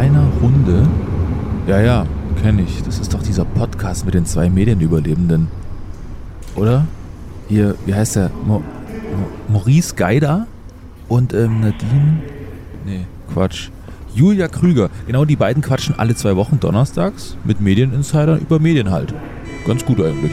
[0.00, 0.88] kleiner Runde.
[1.66, 2.06] Ja, ja,
[2.40, 2.82] kenne ich.
[2.84, 5.48] Das ist doch dieser Podcast mit den zwei Medienüberlebenden.
[6.56, 6.86] Oder?
[7.50, 8.30] Hier, wie heißt der?
[8.46, 10.46] Mo Mo Maurice Geider
[11.08, 12.22] und ähm, Nadine.
[12.86, 13.68] Nee, Quatsch.
[14.14, 14.88] Julia Krüger.
[15.06, 19.12] Genau die beiden quatschen alle zwei Wochen donnerstags mit Medieninsidern über Medien halt.
[19.66, 20.32] Ganz gut eigentlich.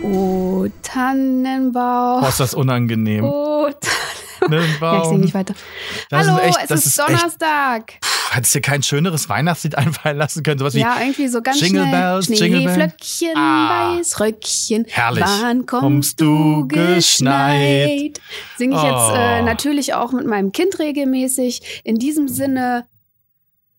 [0.00, 2.20] Oh, Tannenbaum.
[2.20, 3.24] Boah, ist das unangenehm.
[3.24, 3.68] Oh,
[4.40, 4.92] Tannenbaum.
[4.94, 5.54] Ja, ich singe nicht weiter.
[6.08, 7.92] Das Hallo, ist echt, es das ist, echt- Donnerstag.
[8.00, 10.58] Puh, Hättest du dir kein schöneres Weihnachtslied einfallen lassen können?
[10.58, 12.00] Sowas wie Ja, irgendwie so ganz Jingle schnell.
[12.00, 12.26] Bells.
[12.26, 13.96] Schneeflöckchen, Ah.
[13.98, 14.86] Weißröckchen.
[14.88, 15.24] Herrlich.
[15.24, 18.20] Wann kommst, du geschneit?
[18.56, 19.14] Singe ich jetzt Oh.
[19.16, 21.82] äh, natürlich auch mit meinem Kind regelmäßig.
[21.84, 22.86] In diesem Sinne,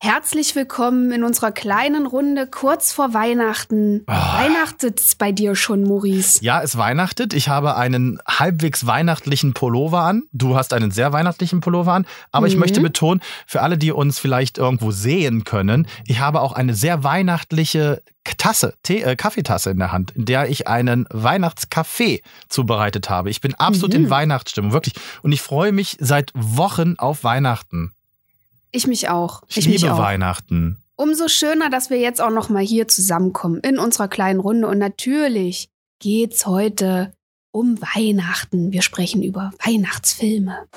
[0.07, 4.03] herzlich willkommen in unserer kleinen Runde kurz vor Weihnachten.
[4.07, 4.43] Ah.
[4.43, 6.43] Weihnachtet's bei dir schon, Maurice?
[6.43, 7.33] Ja, es weihnachtet.
[7.33, 10.23] Ich habe einen halbwegs weihnachtlichen Pullover an.
[10.33, 12.05] Du hast einen sehr weihnachtlichen Pullover an.
[12.33, 12.59] Aber ich Mhm.
[12.59, 17.05] möchte betonen, für alle, die uns vielleicht irgendwo sehen können, ich habe auch eine sehr
[17.05, 18.01] weihnachtliche
[18.37, 23.29] Tasse, Tee, äh, Kaffeetasse in der Hand, in der ich einen Weihnachtskaffee zubereitet habe.
[23.29, 24.03] Ich bin absolut Mhm.
[24.05, 24.95] in Weihnachtsstimmung, wirklich.
[25.21, 27.93] Und ich freue mich seit Wochen auf Weihnachten.
[28.75, 29.43] Ich mich auch.
[29.47, 29.99] Ich, mich liebe auch.
[29.99, 30.83] Weihnachten.
[30.95, 34.67] Umso schöner, dass wir jetzt auch noch mal hier zusammenkommen in unserer kleinen Runde.
[34.67, 37.13] Und natürlich geht's heute
[37.51, 38.71] um Weihnachten.
[38.71, 40.67] Wir sprechen über Weihnachtsfilme.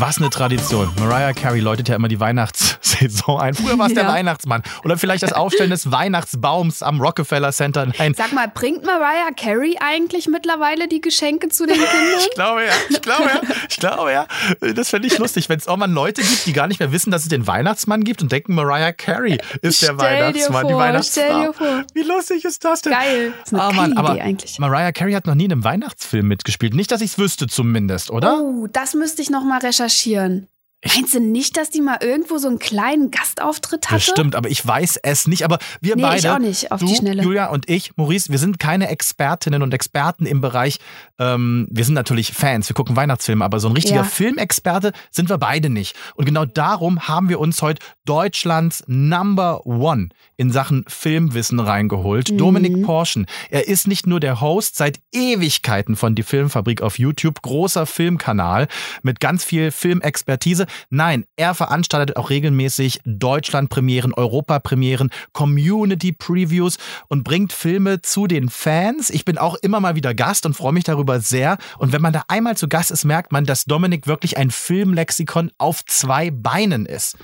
[0.00, 0.88] Was eine Tradition.
[1.00, 3.54] Mariah Carey läutet ja immer die Weihnachtssaison ein.
[3.54, 4.12] Früher war es der Ja.
[4.12, 4.62] Weihnachtsmann.
[4.84, 7.86] Oder vielleicht das Aufstellen des Weihnachtsbaums am Rockefeller Center.
[7.98, 12.20] Nein, Sag mal, bringt Mariah Carey eigentlich mittlerweile die Geschenke zu den Kindern?
[12.20, 14.26] Ich glaube ja, ich glaube ja, ich glaube ja.
[14.74, 17.10] Das fände ich lustig, wenn es auch mal Leute gibt, die gar nicht mehr wissen,
[17.10, 20.80] dass es den Weihnachtsmann gibt und denken, Mariah Carey ist der Stell Weihnachtsmann, die vor,
[20.80, 21.22] Weihnachtsfrau.
[21.24, 21.84] stell dir vor.
[21.94, 22.92] Wie lustig ist das denn?
[22.92, 23.32] Geil.
[23.40, 24.58] Das ist eine geile Mann, aber Idee eigentlich.
[24.60, 26.74] Mariah Carey hat noch nie in einem Weihnachtsfilm mitgespielt.
[26.74, 28.38] Nicht, dass ich es wüsste zumindest, oder?
[28.40, 29.87] Oh, das müsste ich noch mal recherchieren.
[29.88, 30.48] Ich-
[30.86, 33.96] Meinst du nicht, dass die mal irgendwo so einen kleinen Gastauftritt hatte?
[33.96, 35.44] Bestimmt, aber ich weiß es nicht.
[35.44, 37.24] Aber wir Nee, beide, ich auch nicht, auf du, die Schnelle.
[37.24, 40.78] Julia und ich, Maurice, wir sind keine Expertinnen und Experten im Bereich.
[41.18, 44.04] Ähm, wir sind natürlich Fans, wir gucken Weihnachtsfilme, aber so ein richtiger Ja.
[44.04, 45.96] Filmexperte sind wir beide nicht.
[46.14, 52.30] Und genau darum haben wir uns heute Deutschlands Number One in Sachen Filmwissen reingeholt.
[52.30, 52.38] Mhm.
[52.38, 53.26] Dominik Porschen.
[53.50, 58.68] Er ist nicht nur der Host seit Ewigkeiten von Die Filmfabrik auf YouTube, großer Filmkanal
[59.02, 60.66] mit ganz viel Filmexpertise.
[60.90, 69.10] Nein, er veranstaltet auch regelmäßig Deutschlandpremieren, Europapremieren, Community-Previews und bringt Filme zu den Fans.
[69.10, 71.58] Ich bin auch immer mal wieder Gast und freue mich darüber sehr.
[71.78, 75.50] Und wenn man da einmal zu Gast ist, merkt man, dass Dominik wirklich ein Filmlexikon
[75.58, 77.16] auf zwei Beinen ist.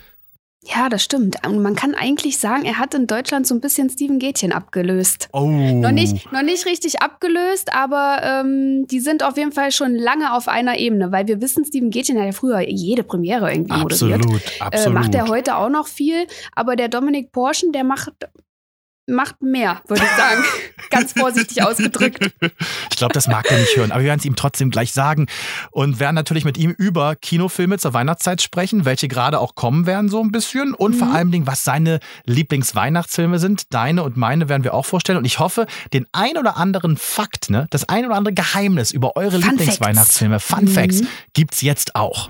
[0.67, 1.37] Ja, das stimmt.
[1.47, 5.29] Und man kann eigentlich sagen, er hat in Deutschland so ein bisschen Steven Gätchen abgelöst.
[5.33, 5.47] Oh.
[5.47, 10.33] Noch nicht, noch nicht richtig abgelöst, aber ähm, die sind auf jeden Fall schon lange
[10.33, 14.21] auf einer Ebene, weil wir wissen, Steven Gätchen hat ja früher jede Premiere irgendwie moderiert.
[14.25, 14.95] Absolut, Äh, absolut.
[14.99, 18.13] macht er heute auch noch viel, aber der Dominik Porschen, der macht,
[19.07, 20.43] macht mehr, würde ich sagen.
[20.91, 22.31] Ganz vorsichtig ausgedrückt.
[22.91, 25.27] Ich glaube, das mag er nicht hören, aber wir werden es ihm trotzdem gleich sagen
[25.71, 30.09] und werden natürlich mit ihm über Kinofilme zur Weihnachtszeit sprechen, welche gerade auch kommen werden
[30.09, 31.15] so ein bisschen und vor Mhm.
[31.15, 33.75] allem Dingen, was seine Lieblingsweihnachtsfilme sind.
[33.75, 37.51] Deine und meine werden wir auch vorstellen und ich hoffe, den ein oder anderen Fakt,
[37.51, 40.69] ne, das ein oder andere Geheimnis über eure Fun Lieblingsweihnachtsfilme, Fun Mhm.
[40.69, 42.29] Facts, gibt's jetzt auch.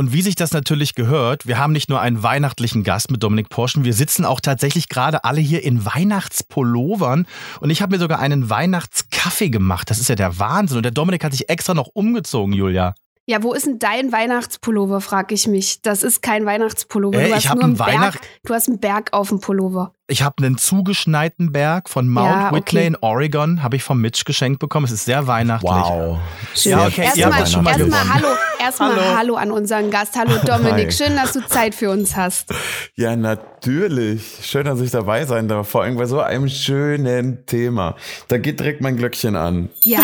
[0.00, 3.50] Und wie sich das natürlich gehört, wir haben nicht nur einen weihnachtlichen Gast mit Dominik
[3.50, 7.26] Porschen, wir sitzen auch tatsächlich gerade alle hier in Weihnachtspullovern
[7.60, 9.90] und ich habe mir sogar einen Weihnachtskaffee gemacht.
[9.90, 10.78] Das ist ja der Wahnsinn.
[10.78, 12.94] Und der Dominik hat sich extra noch umgezogen, Julia.
[13.26, 15.82] Ja, wo ist denn dein Weihnachtspullover, frage ich mich.
[15.82, 17.18] Das ist kein Weihnachtspullover.
[17.20, 19.28] Äh, du ich hast hab nur einen einen Weihnacht- Berg, du hast einen Berg auf
[19.28, 19.92] dem Pullover.
[20.10, 22.56] Ich habe einen zugeschneiten Berg von Mount Ja, okay.
[22.56, 24.84] Whitney in Oregon, habe ich vom Mitch geschenkt bekommen.
[24.84, 25.70] Es ist sehr weihnachtlich.
[25.70, 26.18] Wow.
[26.64, 28.12] Ja, okay, erstmal gewonnen.
[28.12, 28.26] hallo,
[28.60, 29.16] erstmal Hallo.
[29.16, 29.34] hallo.
[29.36, 30.16] an unseren Gast.
[30.18, 30.92] Hallo Dominik, Hi.
[30.92, 32.52] schön, dass du Zeit für uns hast.
[32.96, 34.40] Ja, natürlich.
[34.42, 35.68] Schön, dass ich dabei sein darf.
[35.68, 37.94] Vor allem bei so einem schönen Thema.
[38.26, 39.70] Da geht direkt mein Glöckchen an.
[39.84, 40.00] Ja,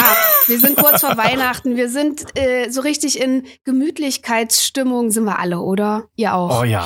[0.46, 1.74] wir sind kurz vor Weihnachten.
[1.74, 6.04] Wir sind äh, so richtig in Gemütlichkeitsstimmung, sind wir alle, oder?
[6.14, 6.60] Ihr auch.
[6.60, 6.84] Oh ja.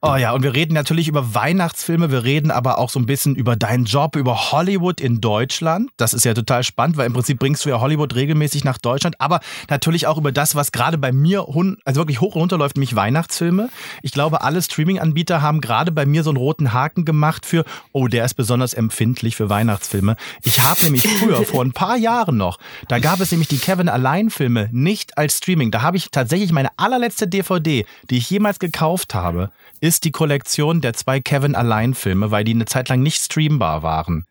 [0.00, 3.34] Oh ja, und wir reden natürlich über Weihnachtsfilme, wir reden aber auch so ein bisschen
[3.34, 5.90] über deinen Job, über Hollywood in Deutschland.
[5.96, 9.20] Das ist ja total spannend, weil im Prinzip bringst du ja Hollywood regelmäßig nach Deutschland,
[9.20, 11.48] aber natürlich auch über das, was gerade bei mir
[11.84, 13.70] also wirklich hoch und runter läuft, nämlich Weihnachtsfilme.
[14.02, 18.06] Ich glaube, alle Streaming-Anbieter haben gerade bei mir so einen roten Haken gemacht für, oh,
[18.06, 20.14] der ist besonders empfindlich für Weihnachtsfilme.
[20.44, 23.88] Ich habe nämlich früher, vor ein paar Jahren noch, da gab es nämlich die Kevin
[23.88, 25.72] Allein-Filme nicht als Streaming.
[25.72, 30.80] Da habe ich tatsächlich meine allerletzte DVD, die ich jemals gekauft habe, ist die Kollektion
[30.80, 34.26] der zwei Kevin Allein-Filme, weil die eine Zeit lang nicht streambar waren.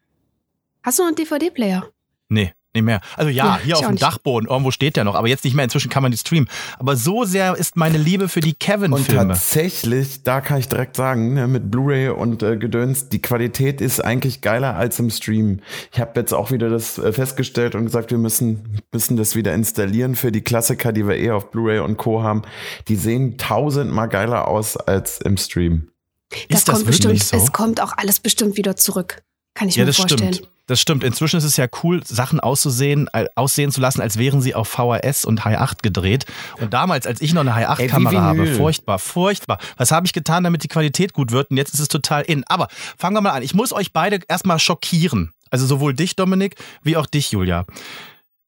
[0.84, 1.88] Hast du einen DVD-Player?
[2.30, 2.54] Nee.
[2.78, 3.02] Nicht mehr.
[3.16, 4.04] Also ja, ja hier auf dem nicht.
[4.04, 5.64] Dachboden, irgendwo steht der noch, aber jetzt nicht mehr.
[5.64, 6.48] Inzwischen kann man die streamen.
[6.78, 9.22] Aber so sehr ist meine Liebe für die Kevin-Filme.
[9.22, 13.82] Und tatsächlich, da kann ich direkt sagen, ne, mit Blu-ray und äh, Gedöns, die Qualität
[13.82, 15.62] ist eigentlich geiler als im Stream.
[15.92, 19.56] Ich habe jetzt auch wieder das äh, festgestellt und gesagt, wir müssen, müssen das wieder
[19.56, 22.22] installieren für die Klassiker, die wir eh auf Blu-ray und Co.
[22.22, 22.44] haben.
[22.90, 25.90] Die sehen tausendmal geiler aus als im Stream.
[26.30, 27.38] Das, ist das kommt bestimmt, so?
[27.38, 29.24] es kommt auch alles bestimmt wieder zurück.
[29.56, 30.34] Kann ich ja, mir vorstellen.
[30.34, 30.52] Stimmt.
[30.68, 31.04] Das stimmt.
[31.06, 34.68] Inzwischen ist es ja cool, Sachen auszusehen, äh, aussehen zu lassen, als wären sie auf
[34.68, 36.26] VHS und High 8 gedreht.
[36.60, 39.60] Und damals, als ich noch eine High 8 Kamera habe, furchtbar, furchtbar.
[39.78, 41.52] Was habe ich getan, damit die Qualität gut wird?
[41.52, 42.44] Und jetzt ist es total in.
[42.48, 42.68] Aber
[42.98, 43.44] fangen wir mal an.
[43.44, 45.32] Ich muss euch beide erstmal schockieren.
[45.50, 47.66] Also sowohl dich, Dominik, wie auch dich, Julia.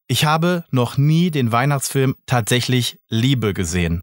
[0.07, 4.01] Ich habe noch nie den Weihnachtsfilm tatsächlich Liebe gesehen.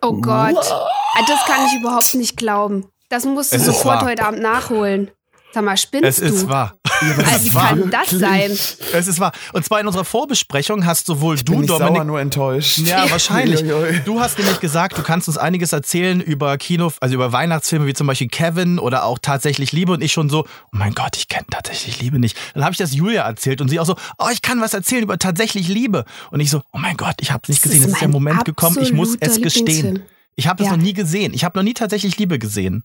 [0.00, 0.56] Oh Gott.
[0.56, 2.86] Das kann ich überhaupt nicht glauben.
[3.10, 5.10] Das musst du sofort heute Abend nachholen.
[5.54, 6.24] Sag mal, spinnst es du?
[6.24, 6.74] Es ist wahr.
[7.00, 8.50] Also, wie kann das sein?
[8.50, 9.30] Es ist wahr.
[9.52, 11.94] Und zwar in unserer Vorbesprechung hast sowohl ich du, bin Dominik.
[11.94, 12.78] Sauer, nur enttäuscht.
[12.78, 13.62] Ja, wahrscheinlich.
[14.04, 17.94] Du hast nämlich gesagt, du kannst uns einiges erzählen über Kino, also über Weihnachtsfilme wie
[17.94, 19.92] zum Beispiel Kevin oder auch tatsächlich Liebe.
[19.92, 22.36] Und ich schon so, oh mein Gott, ich kenne tatsächlich Liebe nicht.
[22.54, 25.04] Dann habe ich das Julia erzählt und sie auch so, oh, ich kann was erzählen
[25.04, 26.04] über tatsächlich Liebe.
[26.32, 27.84] Und ich so, oh mein Gott, ich habe es nicht gesehen.
[27.84, 30.02] Es ist der Moment gekommen, ich muss es gestehen.
[30.34, 30.76] Ich habe es ja.
[30.76, 31.32] noch nie gesehen.
[31.32, 32.82] Ich habe noch nie tatsächlich Liebe gesehen.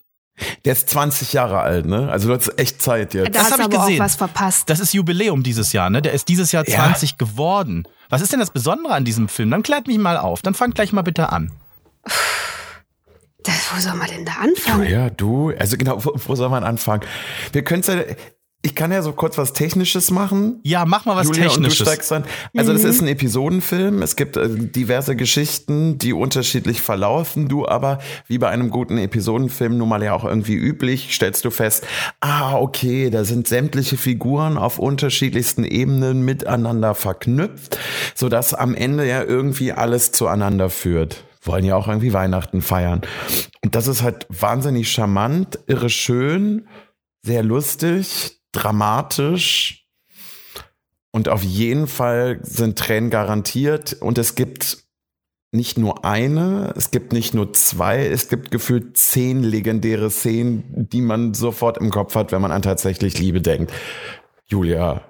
[0.66, 2.10] Der ist 20 Jahre alt, ne?
[2.10, 3.36] Also du hast echt Zeit jetzt.
[3.36, 4.02] Das, das habe ich gesehen.
[4.02, 4.70] Auch was verpasst.
[4.70, 6.02] Das ist Jubiläum dieses Jahr, ne?
[6.02, 7.16] Der ist dieses Jahr 20 ja.
[7.18, 7.84] geworden.
[8.10, 9.52] Was ist denn das Besondere an diesem Film?
[9.52, 10.42] Dann klärt mich mal auf.
[10.42, 11.52] Dann fang gleich mal bitte an.
[13.44, 14.90] Das, wo soll man denn da anfangen?
[14.90, 17.04] Ja, du, also genau, wo, wo soll man anfangen?
[17.54, 18.02] Wir können es ja,
[18.62, 20.60] ich kann ja so kurz was Technisches machen.
[20.64, 21.88] Ja, mach mal was Julia, Technisches.
[21.88, 22.90] Also, das mhm.
[22.90, 24.02] ist ein Episodenfilm.
[24.02, 27.48] Es gibt äh, diverse Geschichten, die unterschiedlich verlaufen.
[27.48, 31.52] Du aber, wie bei einem guten Episodenfilm, nun mal ja auch irgendwie üblich, stellst du
[31.52, 31.88] fest,
[32.20, 37.80] ah, okay, da sind sämtliche Figuren auf unterschiedlichsten Ebenen miteinander verknüpft,
[38.14, 43.02] sodass am Ende ja irgendwie alles zueinander führt wollen ja auch irgendwie Weihnachten feiern.
[43.64, 46.68] Und das ist halt wahnsinnig charmant, irre schön,
[47.24, 49.88] sehr lustig, dramatisch
[51.12, 54.84] und auf jeden Fall sind Tränen garantiert und es gibt
[55.52, 61.02] nicht nur eine, es gibt nicht nur zwei, es gibt gefühlt zehn legendäre Szenen, die
[61.02, 63.74] man sofort im Kopf hat, wenn man an tatsächlich Liebe denkt.
[64.46, 65.02] Julia.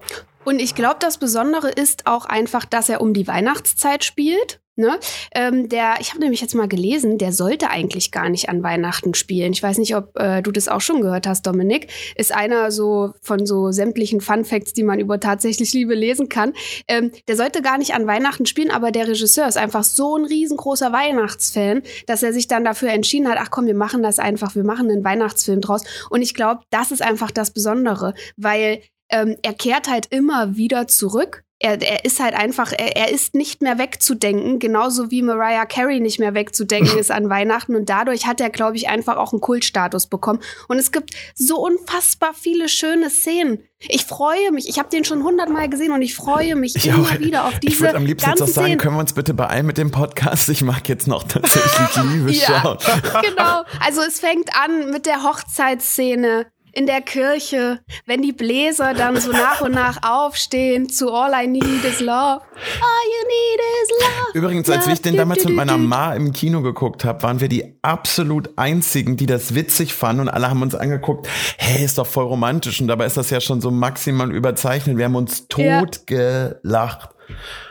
[0.45, 4.61] Und ich glaube, das Besondere ist auch einfach, dass er um die Weihnachtszeit spielt.
[4.79, 4.97] Ne?
[5.35, 9.13] Ähm, der, ich habe nämlich jetzt mal gelesen, der sollte eigentlich gar nicht an Weihnachten
[9.13, 9.51] spielen.
[9.51, 11.91] Ich weiß nicht, ob äh, du das auch schon gehört hast, Dominik.
[12.15, 16.53] Ist einer so von so sämtlichen Fun Facts, die man über tatsächlich Liebe lesen kann.
[16.87, 20.23] Ähm, der sollte gar nicht an Weihnachten spielen, aber der Regisseur ist einfach so ein
[20.23, 24.55] riesengroßer Weihnachtsfan, dass er sich dann dafür entschieden hat, ach komm, wir machen das einfach,
[24.55, 25.83] wir machen einen Weihnachtsfilm draus.
[26.09, 30.87] Und ich glaube, das ist einfach das Besondere, weil ähm, er kehrt halt immer wieder
[30.87, 35.65] zurück er, er ist halt einfach, er, er ist nicht mehr wegzudenken, genauso wie Mariah
[35.65, 37.75] Carey nicht mehr wegzudenken ist an Weihnachten.
[37.75, 40.39] Und dadurch hat er, glaube ich, einfach auch einen Kultstatus bekommen.
[40.69, 43.63] Und es gibt so unfassbar viele schöne Szenen.
[43.81, 46.99] Ich freue mich, ich habe den schon hundertmal gesehen und ich freue mich ich immer
[46.99, 47.19] auch.
[47.19, 49.65] wieder auf diese Ich würde am liebsten jetzt auch sagen, können wir uns bitte beeilen
[49.65, 50.49] mit dem Podcast?
[50.49, 52.77] Ich mag jetzt noch tatsächlich Liebe schauen.
[52.81, 53.63] ja, genau.
[53.79, 59.31] Also es fängt an mit der Hochzeitsszene in der Kirche, wenn die Bläser dann so
[59.31, 62.41] nach und nach aufstehen zu All I Need is Love.
[62.41, 64.37] All you need is love.
[64.37, 67.77] Übrigens, als ich den damals mit meiner Ma im Kino geguckt habe, waren wir die
[67.81, 72.25] absolut einzigen, die das witzig fanden und alle haben uns angeguckt, hey, ist doch voll
[72.25, 74.97] romantisch und dabei ist das ja schon so maximal überzeichnet.
[74.97, 76.51] Wir haben uns tot ja.
[76.61, 77.09] gelacht.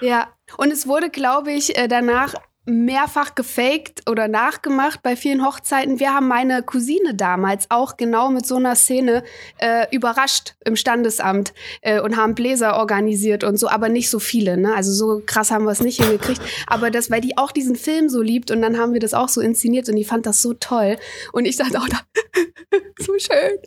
[0.00, 2.34] Ja, und es wurde, glaube ich, äh, danach
[2.68, 6.00] mehrfach gefaked oder nachgemacht bei vielen Hochzeiten.
[6.00, 9.24] Wir haben meine Cousine damals auch genau mit so einer Szene
[9.56, 14.58] äh, überrascht im Standesamt äh, und haben Bläser organisiert und so, aber nicht so viele.
[14.58, 14.74] Ne?
[14.74, 16.42] Also so krass haben wir es nicht hingekriegt.
[16.66, 19.30] Aber das, weil die auch diesen Film so liebt und dann haben wir das auch
[19.30, 20.98] so inszeniert und die fand das so toll.
[21.32, 22.00] Und ich dachte auch, da,
[22.98, 23.58] so schön.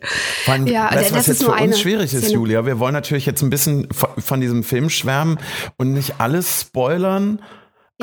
[0.44, 2.34] Von, ja, das was jetzt für uns schwierig ist, Szene.
[2.34, 2.64] Julia.
[2.66, 5.38] Wir wollen natürlich jetzt ein bisschen von, von diesem Film schwärmen
[5.76, 7.42] und nicht alles spoilern.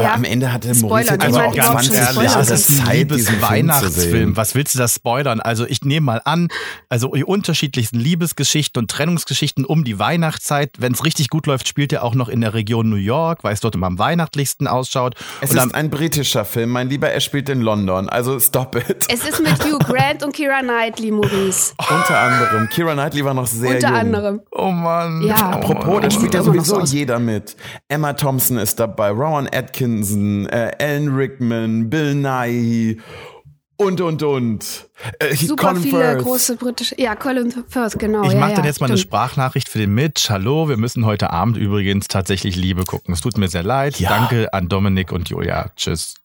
[0.03, 0.13] Ja.
[0.13, 2.29] am Ende hatte Spoiler, Maurice aber auch überhaupt 20 schon ehrlich, Spoiler.
[2.29, 4.11] Jahre das ist ein Zeit, diesen Film zu Liebes-Weihnachtsfilm.
[4.11, 4.37] sehen.
[4.37, 5.39] Was willst du da spoilern?
[5.41, 6.47] Also ich nehme mal an,
[6.89, 10.75] also die unterschiedlichsten Liebesgeschichten und Trennungsgeschichten um die Weihnachtszeit.
[10.79, 13.53] Wenn es richtig gut läuft, spielt er auch noch in der Region New York, weil
[13.53, 15.15] es dort immer am weihnachtlichsten ausschaut.
[15.41, 19.05] Es und ist ein britischer Film, mein Lieber, er spielt in London, also stop it.
[19.11, 21.73] Es ist mit Hugh Grant und Kira Knightley, Maurice.
[21.89, 22.69] Unter anderem.
[22.69, 23.97] Kira Knightley war noch sehr Unter jung.
[23.97, 24.41] anderem.
[24.51, 25.21] oh Mann.
[25.23, 25.35] Ja.
[25.51, 26.01] Oh Apropos, Mann.
[26.01, 27.55] da spielt ja sowieso jeder mit.
[27.87, 29.47] Emma Thompson ist dabei, Rowan
[29.89, 32.99] Atkinson, äh, Alan Rickman, Bill Nighy
[33.77, 34.89] und, und, und.
[35.19, 36.21] Äh, Super Colin viele Firth.
[36.23, 36.95] große britische.
[37.01, 38.23] Ja, Colin Firth, genau.
[38.23, 39.09] Ich ja, mache ja, dann jetzt mal eine stimmt.
[39.09, 40.29] Sprachnachricht für den Mitch.
[40.29, 43.13] Hallo, wir müssen heute Abend übrigens tatsächlich Liebe gucken.
[43.13, 43.99] Es tut mir sehr leid.
[43.99, 44.09] Ja.
[44.09, 45.71] Danke an Dominik und Julia.
[45.75, 46.15] Tschüss.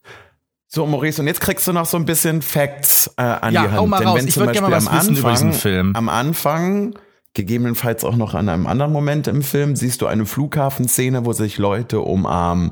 [0.66, 3.68] So, Maurice, und jetzt kriegst du noch so ein bisschen Facts äh, an Ja, die
[3.68, 3.78] Hand.
[3.78, 4.18] hau mal Denn raus.
[4.18, 5.94] wenn Ich zum würd gerne Beispiel mal am was wissen über diesen Film.
[5.94, 6.98] Am Anfang,
[7.34, 11.58] gegebenenfalls auch noch an einem anderen Moment im Film, siehst du eine Flughafenszene, wo sich
[11.58, 12.70] Leute umarmen.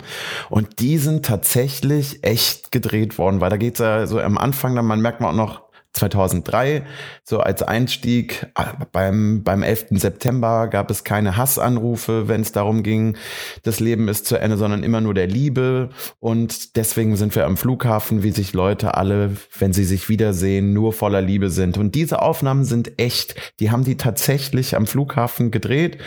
[0.48, 4.86] Und die sind tatsächlich echt gedreht worden, weil da geht's ja so am Anfang, dann
[4.86, 5.61] man merkt man auch noch
[5.92, 6.84] 2003,
[7.22, 9.86] so als Einstieg äh, beim, beim 11.
[9.90, 13.16] September gab es keine Hassanrufe, wenn es darum ging,
[13.62, 15.90] das Leben ist zu Ende, sondern immer nur der Liebe.
[16.18, 20.92] Und deswegen sind wir am Flughafen, wie sich Leute alle, wenn sie sich wiedersehen, nur
[20.92, 21.78] voller Liebe sind.
[21.78, 23.34] Und diese Aufnahmen sind echt.
[23.60, 25.98] Die haben die tatsächlich am Flughafen gedreht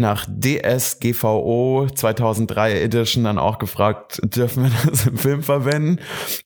[0.00, 6.00] nach DSGVO 2003 Edition dann auch gefragt, dürfen wir das im Film verwenden?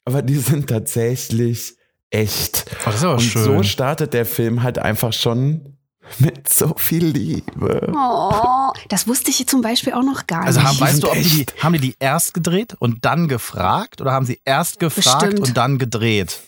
[0.04, 1.76] Aber die sind tatsächlich
[2.11, 2.64] echt.
[2.70, 3.42] Oh, das ist aber Und schön.
[3.44, 5.76] so startet der Film halt einfach schon
[6.18, 7.92] mit so viel Liebe.
[7.96, 10.68] Oh, das wusste ich zum Beispiel auch noch gar Also nicht.
[10.68, 14.26] haben, weißt du, ob die, haben die die erst gedreht und dann gefragt oder haben
[14.26, 15.40] sie erst gefragt Bestimmt.
[15.49, 16.40] und dann gedreht?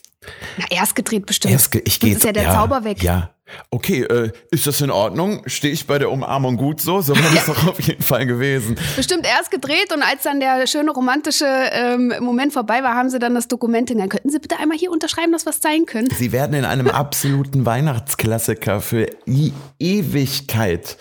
[0.58, 1.52] Na, erst gedreht bestimmt.
[1.52, 3.02] Erst ge- ich gehe ist ja der Zauber weg.
[3.02, 3.30] Ja.
[3.70, 5.42] Okay, äh, ist das in Ordnung?
[5.46, 7.00] Stehe ich bei der Umarmung gut so?
[7.00, 8.76] So wäre das doch auf jeden Fall gewesen.
[8.96, 13.20] Bestimmt erst gedreht und als dann der schöne romantische ähm, Moment vorbei war, haben sie
[13.20, 14.10] dann das Dokument hingegangen.
[14.10, 16.08] Könnten Sie bitte einmal hier unterschreiben, dass es zeigen können?
[16.10, 20.96] Sie werden in einem absoluten Weihnachtsklassiker für die Ewigkeit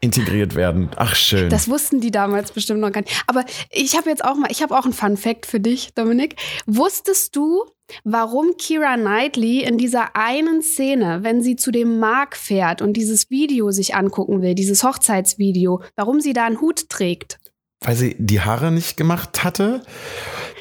[0.00, 0.90] integriert werden.
[0.96, 1.48] Ach schön.
[1.48, 3.22] Das wussten die damals bestimmt noch gar nicht.
[3.28, 6.36] Aber ich habe jetzt auch mal, ich habe auch einen Fun Fact für dich, Dominik.
[6.66, 7.64] Wusstest du,
[8.04, 13.30] warum Kira Knightley in dieser einen Szene, wenn sie zu dem Mark fährt und dieses
[13.30, 17.38] Video sich angucken will, dieses Hochzeitsvideo, warum sie da einen Hut trägt?
[17.84, 19.82] weil sie die Haare nicht gemacht hatte?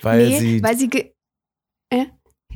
[0.01, 0.89] Weil nee, sie weil sie
[1.89, 2.05] äh?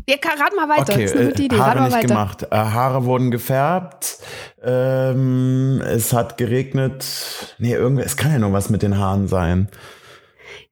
[0.08, 0.94] Ja, rat mal weiter.
[0.94, 1.58] Okay, das ist eine gute äh, Idee.
[1.58, 2.08] Haare nicht weiter.
[2.08, 2.44] gemacht.
[2.44, 4.20] Äh, Haare wurden gefärbt.
[4.62, 7.55] Ähm, es hat geregnet.
[7.58, 9.70] Nee, irgendwie, es kann ja nur was mit den Haaren sein.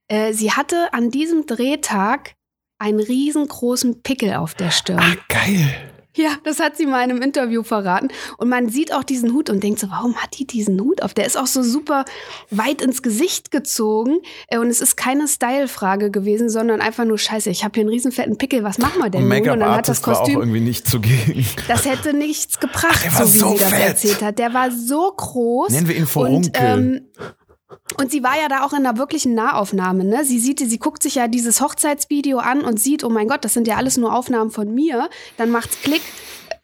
[0.08, 2.36] Äh, sie hatte an diesem Drehtag
[2.84, 5.00] einen riesengroßen Pickel auf der Stirn.
[5.00, 5.74] Ah, geil.
[6.16, 8.10] Ja, das hat sie mal in einem Interview verraten.
[8.38, 11.16] Und man sieht auch diesen Hut und denkt so, warum hat die diesen Hut auf?
[11.16, 12.06] Der ist auch so super
[12.52, 14.20] weit ins Gesicht gezogen.
[14.48, 17.90] Äh, Und es ist keine Style-Frage gewesen, sondern einfach nur Scheiße, ich habe hier einen
[17.90, 19.40] riesen fetten Pickel, was machen wir denn Und nun?
[19.50, 21.46] Und dann hat das Make-up-Artist war auch Kostüm, irgendwie nicht zugegen.
[21.68, 23.88] das hätte nichts gebracht, Ach, so wie so sie das fett.
[23.88, 24.38] erzählt hat.
[24.38, 25.72] Der war so groß.
[25.72, 26.52] Nennen wir ihn Und, Furunkel.
[26.56, 27.02] ähm,
[27.98, 30.26] und sie war ja da auch in einer wirklichen Nahaufnahme, ne?
[30.26, 33.54] Sie sieht, sie guckt sich ja dieses Hochzeitsvideo an und sieht, oh mein Gott, das
[33.54, 35.10] sind ja alles nur Aufnahmen von mir.
[35.38, 36.02] Dann macht's Klick.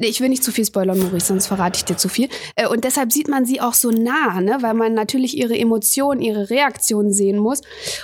[0.01, 2.29] Ich will nicht zu viel spoilern, Maurice, sonst verrate ich dir zu viel.
[2.55, 4.59] Äh, Und deshalb sieht man sie auch so nah, ne?
[4.61, 7.61] weil man natürlich ihre Emotionen, ihre Reaktionen sehen muss.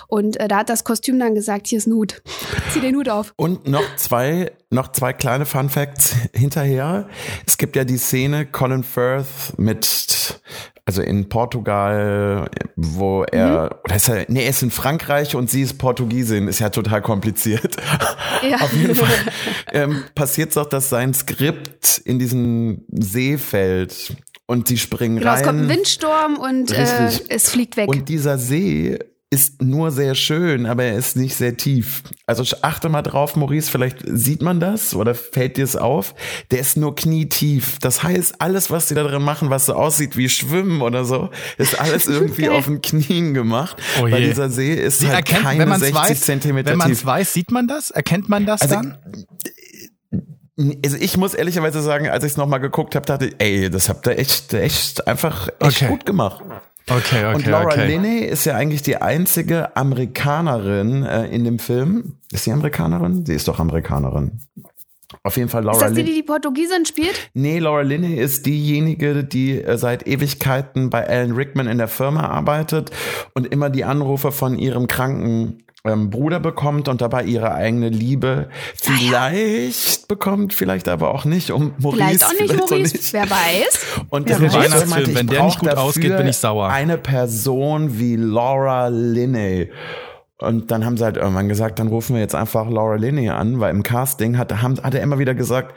[0.10, 2.22] Und äh, da hat das Kostüm dann gesagt, hier ist ein Hut.
[2.74, 3.34] Zieh den Hut auf.
[3.38, 7.08] Und noch zwei, noch zwei kleine Fun Facts hinterher.
[7.48, 10.42] Es gibt ja die Szene Colin Firth mit,
[10.88, 15.64] also in Portugal, wo er, oder ist er, nee, er ist in Frankreich und sie
[15.64, 17.76] ist Portugiesin, ist ja total kompliziert.
[18.48, 18.58] Ja.
[18.58, 19.10] Auf jeden Fall
[19.74, 24.16] ähm, passiert es auch, dass sein Skript in diesen See fällt
[24.46, 25.40] und sie springen Genau, rein.
[25.40, 27.88] es kommt ein Windsturm und äh, es fliegt weg.
[27.90, 29.00] Und dieser See
[29.36, 32.04] ist nur sehr schön, aber er ist nicht sehr tief.
[32.26, 36.16] Also achte mal drauf, Maurice, vielleicht sieht man das oder fällt dir es auf.
[36.52, 37.78] Der ist nur knietief.
[37.80, 41.30] Das heißt, alles, was sie da drin machen, was so aussieht wie Schwimmen oder so,
[41.58, 43.76] ist alles irgendwie auf den Knien gemacht.
[44.00, 46.72] Oh weil dieser See ist Sie halt erkennt, keine wenn man es 60 weiß, Zentimeter
[46.72, 47.00] wenn man tief.
[47.00, 47.92] es weiß, sieht man das?
[47.92, 48.98] Erkennt man das Also, dann?
[50.86, 53.90] Also ich muss ehrlicherweise sagen, als ich es nochmal geguckt habe, dachte ich, ey, das
[53.90, 55.88] habt ihr echt, echt einfach echt Okay.
[55.90, 56.42] gut gemacht.
[56.88, 57.88] Okay, okay, Und Laura okay.
[57.88, 62.18] Linney ist ja eigentlich die einzige Amerikanerin äh, in dem Film.
[62.32, 63.26] Ist sie Amerikanerin?
[63.26, 64.40] Sie ist doch Amerikanerin.
[65.24, 67.30] Auf jeden Fall ist Laura das die, die die Portugiesin spielt?
[67.34, 72.28] Nee, Laura Linney ist diejenige, die äh, seit Ewigkeiten bei Alan Rickman in der Firma
[72.28, 72.92] arbeitet
[73.34, 78.50] und immer die Anrufe von ihrem kranken ähm, Bruder bekommt und dabei ihre eigene Liebe
[78.76, 81.52] vielleicht bekommt, vielleicht aber auch nicht.
[81.52, 83.14] Um Maurice, Vielleicht auch nicht, vielleicht Maurice.
[83.14, 84.02] Wer weiß.
[84.10, 85.16] und Das ist Weihnachtsfilm.
[85.16, 86.70] Wenn der nicht gut ausgeht, bin ich sauer.
[86.70, 89.70] Eine Person wie Laura Linney.
[90.38, 93.62] Und dann haben sie halt irgendwann gesagt, dann rufen wir jetzt einfach Laura Linney an,
[93.62, 95.74] weil im Casting hat, haben, hat er immer wieder gesagt,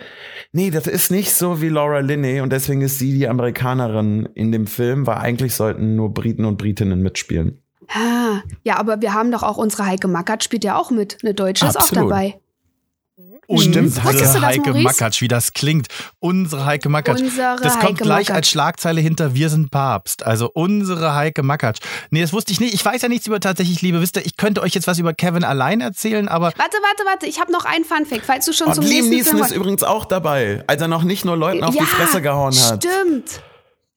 [0.50, 4.50] nee, das ist nicht so wie Laura Linney und deswegen ist sie die Amerikanerin in
[4.50, 7.62] dem Film, weil eigentlich sollten nur Briten und Britinnen mitspielen.
[7.92, 11.18] Ah, ja, aber wir haben doch auch unsere Heike Mackert spielt ja auch mit.
[11.22, 12.10] Eine Deutsche ist auch Absolut.
[12.10, 12.38] dabei.
[13.56, 14.84] Stimmt, Wusstest du Unsere das, Heike Maurice?
[14.84, 15.86] Makatsch, wie das klingt.
[16.18, 17.18] Unsere Heike Makatsch.
[17.22, 18.36] Unsere das kommt Heike gleich Makatsch.
[18.36, 20.22] als Schlagzeile hinter Wir sind Papst.
[20.22, 21.78] Also unsere Heike Makatsch.
[22.10, 22.74] Nee, das wusste ich nicht.
[22.74, 24.02] Ich weiß ja nichts über tatsächlich Liebe.
[24.02, 27.24] Wisst ihr, ich könnte euch jetzt was über Kevin allein erzählen, aber Warte, warte, warte.
[27.26, 29.52] Ich habe noch einen Funfact, falls du schon Und zum Liam nächsten Neeson Film ist
[29.52, 32.84] übrigens auch dabei, als er noch nicht nur Leuten auf die Fresse gehauen hat.
[32.84, 33.40] Stimmt.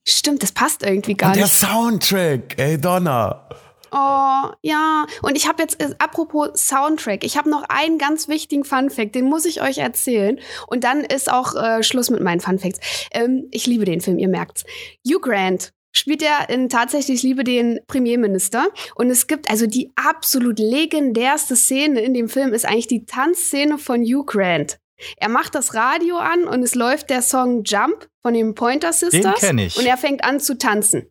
[0.07, 1.53] Stimmt, das passt irgendwie gar Und der nicht.
[1.60, 3.50] Soundtrack, ey Donna.
[3.91, 5.05] Oh, ja.
[5.21, 9.25] Und ich habe jetzt, äh, apropos Soundtrack, ich habe noch einen ganz wichtigen Funfact, den
[9.25, 10.39] muss ich euch erzählen.
[10.67, 12.79] Und dann ist auch äh, Schluss mit meinen Funfacts.
[13.12, 14.63] Ähm, ich liebe den Film, ihr merkt's.
[15.05, 19.91] Hugh Grant spielt ja in tatsächlich ich liebe den Premierminister und es gibt also die
[19.95, 24.77] absolut legendärste Szene in dem Film ist eigentlich die Tanzszene von Hugh Grant.
[25.17, 29.39] Er macht das Radio an und es läuft der Song Jump von den Pointer Sisters
[29.39, 29.77] kenn ich.
[29.77, 31.10] und er fängt an zu tanzen.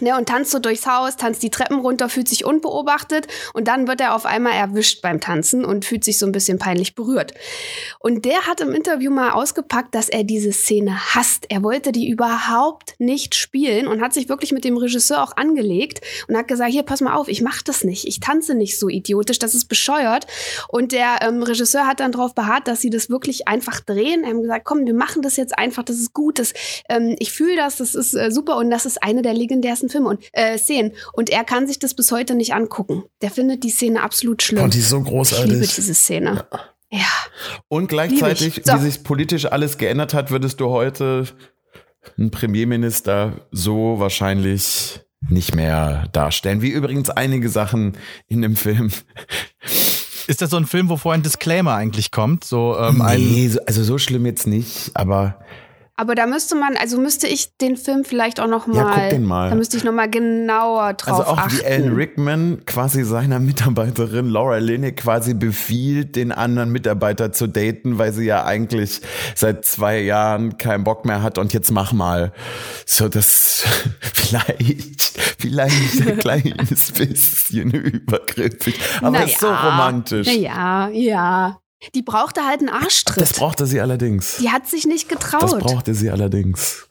[0.00, 3.86] Ne, und tanzt so durchs Haus, tanzt die Treppen runter, fühlt sich unbeobachtet und dann
[3.86, 7.34] wird er auf einmal erwischt beim Tanzen und fühlt sich so ein bisschen peinlich berührt.
[7.98, 11.46] Und der hat im Interview mal ausgepackt, dass er diese Szene hasst.
[11.50, 16.00] Er wollte die überhaupt nicht spielen und hat sich wirklich mit dem Regisseur auch angelegt
[16.28, 18.06] und hat gesagt, hier, pass mal auf, ich mach das nicht.
[18.06, 20.26] Ich tanze nicht so idiotisch, das ist bescheuert.
[20.68, 24.24] Und der ähm, Regisseur hat dann darauf beharrt, dass sie das wirklich einfach drehen.
[24.24, 26.54] Er haben gesagt, komm, wir machen das jetzt einfach, das ist gut, das,
[26.88, 30.08] ähm, ich fühle das, das ist äh, super und das ist eine der legendärsten Filme
[30.08, 30.92] und äh, Szenen.
[31.12, 33.04] Und er kann sich das bis heute nicht angucken.
[33.22, 34.62] Der findet die Szene absolut schlimm.
[34.64, 35.74] Und die ist so ich liebe großartig.
[35.74, 36.44] diese Szene.
[36.90, 37.06] Ja.
[37.68, 38.62] Und gleichzeitig.
[38.64, 38.74] So.
[38.74, 41.24] wie sich politisch alles geändert hat, würdest du heute
[42.18, 46.62] einen Premierminister so wahrscheinlich nicht mehr darstellen.
[46.62, 48.90] Wie übrigens einige Sachen in dem Film.
[50.26, 52.44] ist das so ein Film, wo vorher ein Disclaimer eigentlich kommt?
[52.44, 55.40] So ähm, nee, so- also so schlimm jetzt nicht, aber
[56.00, 59.10] Aber da müsste man, also müsste ich den Film vielleicht auch noch mal, Ja, guck
[59.10, 59.50] den mal.
[59.50, 61.58] da müsste ich noch mal genauer drauf also auch achten.
[61.58, 67.98] wie Alan Rickman quasi seiner Mitarbeiterin Laura Linney quasi befiehlt, den anderen Mitarbeiter zu daten,
[67.98, 69.02] weil sie ja eigentlich
[69.34, 72.32] seit zwei Jahren keinen Bock mehr hat und jetzt mach mal.
[72.86, 73.66] So, das
[74.00, 75.02] vielleicht,
[75.38, 80.28] vielleicht ein kleines bisschen übergriffig, aber Naja, ist so romantisch.
[80.28, 81.58] Ja, ja.
[81.94, 83.32] Die brauchte halt einen Das Arschtritt.
[83.36, 84.36] brauchte sie allerdings.
[84.38, 85.58] Die hat sich nicht Das getraut.
[85.60, 86.86] brauchte sie allerdings.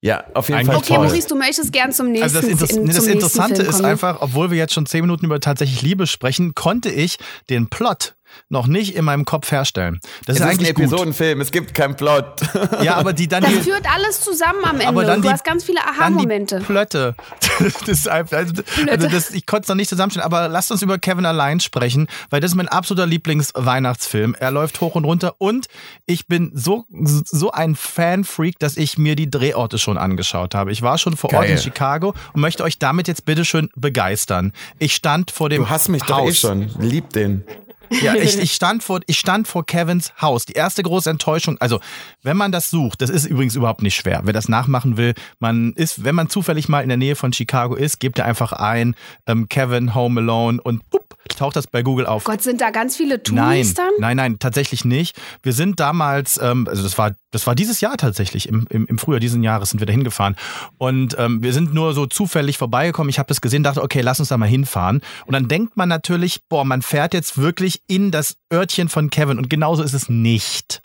[0.00, 1.06] Ja, auf jeden Eigentlich Fall Okay, toll.
[1.06, 4.18] Maurice, du möchtest gern zum nächsten Also das, Interess in- das Interessante Film ist einfach,
[4.20, 7.18] obwohl wir jetzt schon zehn Minuten über tatsächlich Liebe sprechen, konnte ich
[7.50, 8.14] den Plot
[8.48, 10.00] noch nicht in meinem Kopf herstellen.
[10.02, 10.84] Das es ist ist ein eigentlich gut.
[10.84, 12.36] Episodenfilm, es gibt keinen Plot.
[12.82, 14.86] Ja, aber die dann Das die, führt alles zusammen am Ende.
[14.88, 16.60] aber dann und du die, hast ganz viele Aha-Momente.
[16.60, 17.14] Plötte.
[17.58, 20.80] Das ist einfach, also, also das, ich konnte es noch nicht zusammenstellen, aber lasst uns
[20.82, 24.36] über Kevin allein sprechen, weil das ist mein absoluter Lieblingsweihnachtsfilm.
[24.38, 25.66] Er läuft hoch und runter und
[26.06, 30.70] ich bin so, so ein Fan-Freak, dass ich mir die Drehorte schon angeschaut habe.
[30.70, 31.52] Ich war schon vor Ort Geil.
[31.52, 34.52] in Chicago und möchte euch damit jetzt bitteschön begeistern.
[34.78, 36.08] Ich stand vor dem Du hast mich Haus.
[36.08, 36.70] doch eh schon.
[36.80, 37.42] Lieb den.
[37.90, 40.46] Ja, ich, ich, stand vor, ich stand vor Kevins Haus.
[40.46, 41.56] Die erste große Enttäuschung.
[41.58, 41.80] Also,
[42.22, 44.20] wenn man das sucht, das ist übrigens überhaupt nicht schwer.
[44.24, 47.74] Wer das nachmachen will, man ist, wenn man zufällig mal in der Nähe von Chicago
[47.74, 48.94] ist, gebt ihr einfach ein
[49.26, 52.24] ähm, Kevin Home Alone und pup, taucht das bei Google auf.
[52.24, 53.90] Gott, sind da ganz viele Nein, Touris dann?
[53.98, 55.16] nein, nein, tatsächlich nicht.
[55.42, 58.98] Wir sind damals, ähm, also das war, das war dieses Jahr tatsächlich, im, im, im
[58.98, 60.36] Frühjahr diesen Jahres sind wir da hingefahren.
[60.78, 63.10] Und ähm, wir sind nur so zufällig vorbeigekommen.
[63.10, 65.02] Ich habe das gesehen, dachte, okay, lass uns da mal hinfahren.
[65.26, 69.38] Und dann denkt man natürlich, boah, man fährt jetzt wirklich in das Örtchen von Kevin.
[69.38, 70.80] Und genauso ist es nicht.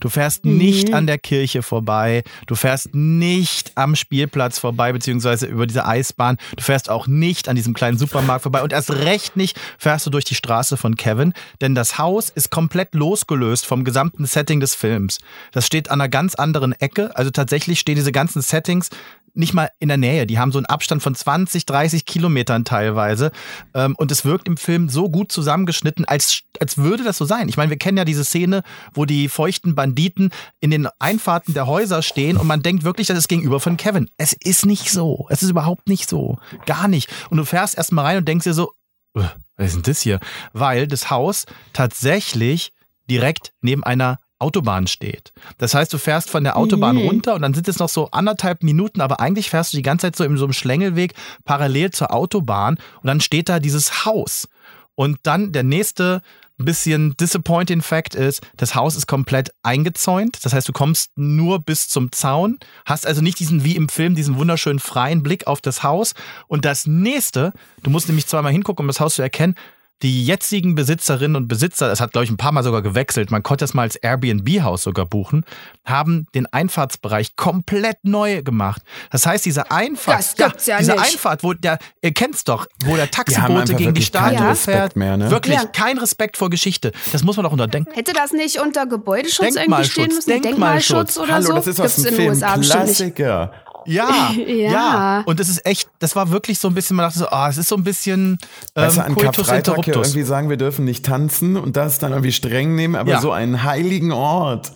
[0.00, 0.58] Du fährst Mhm.
[0.58, 6.36] nicht an der Kirche vorbei, du fährst nicht am Spielplatz vorbei, beziehungsweise über diese Eisbahn,
[6.56, 10.10] du fährst auch nicht an diesem kleinen Supermarkt vorbei und erst recht nicht fährst du
[10.10, 14.74] durch die Straße von Kevin, denn das Haus ist komplett losgelöst vom gesamten Setting des
[14.74, 15.18] Films.
[15.52, 18.90] Das steht an einer ganz anderen Ecke, also tatsächlich stehen diese ganzen Settings
[19.34, 20.26] nicht mal in der Nähe.
[20.26, 23.32] Die haben so einen Abstand von 20, 30 Kilometern teilweise.
[23.74, 27.48] Ähm, und es wirkt im Film so gut zusammengeschnitten, als, als würde das so sein.
[27.48, 31.66] Ich meine, wir kennen ja diese Szene, wo die feuchten Banditen in den Einfahrten der
[31.66, 34.08] Häuser stehen und man denkt wirklich, das ist gegenüber von Kevin.
[34.16, 35.26] Es ist nicht so.
[35.30, 36.38] Es ist überhaupt nicht so.
[36.66, 37.10] Gar nicht.
[37.30, 38.72] Und du fährst erstmal rein und denkst dir so,
[39.14, 39.24] "Äh,
[39.56, 40.20] was ist denn das hier?
[40.52, 42.72] Weil das Haus tatsächlich
[43.08, 45.32] direkt neben einer Autobahn steht.
[45.58, 47.08] Das heißt, du fährst von der Autobahn Mhm.
[47.08, 50.06] runter und dann sind es noch so anderthalb Minuten, aber eigentlich fährst du die ganze
[50.06, 54.48] Zeit so in so einem Schlängelweg parallel zur Autobahn und dann steht da dieses Haus.
[54.94, 56.20] Und dann der nächste
[56.56, 60.38] bisschen disappointing Fact ist, das Haus ist komplett eingezäunt.
[60.44, 64.14] Das heißt, du kommst nur bis zum Zaun, hast also nicht diesen, wie im Film,
[64.14, 66.14] diesen wunderschönen freien Blick auf das Haus.
[66.46, 67.52] Und das nächste,
[67.82, 69.56] du musst nämlich zweimal hingucken, um das Haus zu erkennen,
[70.04, 73.42] die jetzigen Besitzerinnen und Besitzer, das hat glaube ich ein paar Mal sogar gewechselt, man
[73.42, 75.44] konnte das mal als Airbnb-Haus sogar buchen,
[75.84, 78.82] haben den Einfahrtsbereich komplett neu gemacht.
[79.10, 81.00] Das heißt, diese Einfahrt, Das gibt's ja diese nicht.
[81.14, 84.94] Einfahrt, wo der, ihr kennt's doch, wo der Taxibote gegen die Statue fährt.
[84.94, 85.30] mehr, ne?
[85.30, 85.64] Wirklich Ja.
[85.64, 86.92] kein Respekt vor Geschichte.
[87.12, 87.92] Das muss man doch unterdenken.
[87.94, 90.28] Hätte das nicht unter Gebäudeschutz irgendwie stehen müssen?
[90.28, 91.14] Denkmalschutz.
[91.14, 91.52] Denkmalschutz oder Hallo, so?
[91.54, 92.84] das ist aus Gibt's dem Film USA bestimmt.
[92.84, 93.52] Klassiker.
[93.86, 94.70] Ja, Ja.
[94.70, 97.48] ja, Und es ist echt, das war wirklich so ein bisschen, man dachte so, ah,
[97.48, 98.38] es ist so ein bisschen
[98.76, 102.12] ähm, Weißt du, an Coitus Karfreitag irgendwie sagen, wir dürfen nicht tanzen und das dann
[102.12, 103.20] irgendwie streng nehmen, aber Ja.
[103.20, 104.72] so einen heiligen Ort.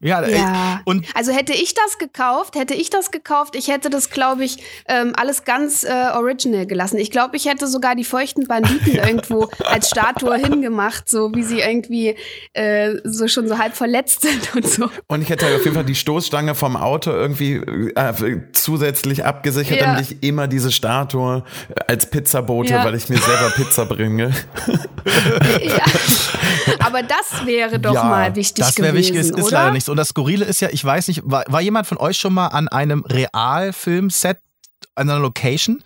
[0.00, 0.80] Ja, ey, Ja.
[0.84, 4.58] und Also hätte ich das gekauft, hätte ich das gekauft, ich hätte das, glaube ich,
[4.86, 6.98] ähm, alles ganz äh, original gelassen.
[6.98, 11.58] Ich glaube, ich hätte sogar die feuchten Banditen irgendwo als Statue hingemacht, so wie sie
[11.60, 12.14] irgendwie
[12.52, 14.88] äh, so schon so halb verletzt sind und so.
[15.08, 18.12] Und ich hätte auf jeden Fall die Stoßstange vom Auto irgendwie äh,
[18.52, 19.86] zusätzlich abgesichert, Ja.
[19.94, 21.42] damit ich immer diese Statue
[21.88, 22.84] als Pizzabote, Ja.
[22.84, 24.32] weil ich mir selber Pizza bringe.
[25.62, 25.82] ja.
[26.86, 29.50] Aber das wäre doch mal wichtig das gewesen, wichtig, ist, ist oder?
[29.58, 29.87] leider nicht.
[29.88, 32.48] Und das Skurrile ist ja, ich weiß nicht, war, war jemand von euch schon mal
[32.48, 34.38] an einem Realfilmset,
[34.94, 35.82] an einer Location?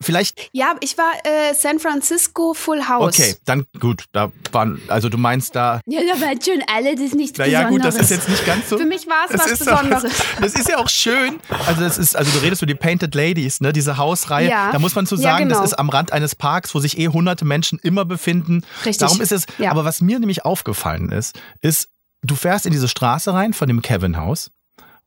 [0.00, 3.02] Vielleicht, Ja, ich war äh, San Francisco Full House.
[3.18, 7.06] okay, dann gut, da waren, also du meinst da, Ja, da waren schon alle, das
[7.06, 8.28] ist nichts naja gut, das ist Besonderes.
[8.28, 8.78] jetzt nicht ganz so.
[8.78, 10.12] Für mich war es Das was ist doch- Besonderes.
[10.40, 11.40] Das ist ja auch schön.
[11.66, 14.48] Also das ist, also du redest über die Painted Ladies, ne, diese Hausreihe.
[14.48, 14.70] Ja.
[14.70, 15.60] Da muss man zu Ja, sagen, genau.
[15.60, 18.62] das ist am Rand eines Parks, wo sich eh hunderte Menschen immer befinden.
[18.84, 18.98] Richtig.
[18.98, 19.46] Darum ist es.
[19.58, 19.72] Ja.
[19.72, 21.88] Aber was mir nämlich aufgefallen ist, ist,
[22.22, 24.50] du fährst in diese Straße rein von dem Kevin Haus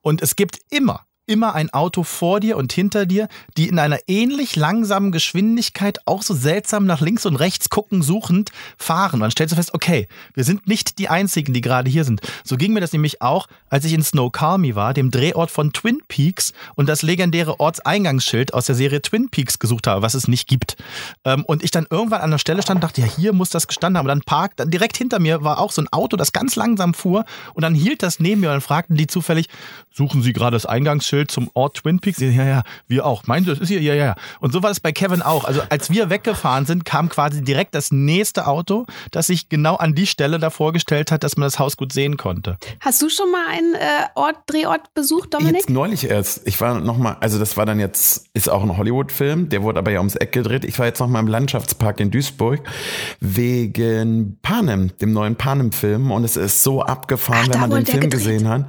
[0.02, 4.00] und es gibt immer immer ein Auto vor dir und hinter dir, die in einer
[4.08, 9.16] ähnlich langsamen Geschwindigkeit auch so seltsam nach links und rechts gucken, suchend fahren.
[9.16, 12.20] Und dann stellst du fest, okay, wir sind nicht die Einzigen, die gerade hier sind.
[12.44, 16.00] So ging mir das nämlich auch, als ich in Snoqualmie war, dem Drehort von Twin
[16.10, 20.50] Peaks und das legendäre Ortseingangsschild aus der Serie Twin Peaks gesucht habe, was es nicht
[20.50, 20.76] gibt.
[21.24, 23.68] Ähm, Und ich dann irgendwann an der Stelle stand und dachte, ja, hier muss das
[23.68, 24.06] gestanden haben.
[24.06, 26.94] Und dann parkt, dann direkt hinter mir war auch so ein Auto, das ganz langsam
[26.94, 29.48] fuhr und dann hielt das neben mir und dann fragten die zufällig,
[29.94, 32.20] suchen Sie gerade das Eingangsschild zum Ort Twin Peaks?
[32.20, 33.28] Ja, ja, wir auch.
[33.28, 33.82] Meinen Sie, das ist hier?
[33.82, 34.16] Ja, ja, ja.
[34.40, 35.46] Und so war es bei Kevin auch.
[35.46, 39.96] Also als wir weggefahren sind, kam quasi direkt das nächste Auto, das sich genau an
[39.96, 42.58] die Stelle da vorgestellt hat, dass man das Haus gut sehen konnte.
[42.80, 43.80] Hast du schon mal einen äh,
[44.16, 45.56] Ort, Drehort besucht, Dominik?
[45.56, 46.48] Jetzt neulich erst.
[46.48, 49.80] Ich war noch mal, also das war dann jetzt, ist auch ein Hollywood-Film, der wurde
[49.80, 50.66] aber ja ums Eck gedreht.
[50.66, 52.62] Ich war jetzt noch mal im Landschaftspark in Duisburg
[53.20, 56.12] wegen Panem, dem neuen Panem-Film.
[56.12, 58.12] Und es ist so abgefahren, Ach, wenn man den Film gedreht.
[58.12, 58.66] gesehen hat.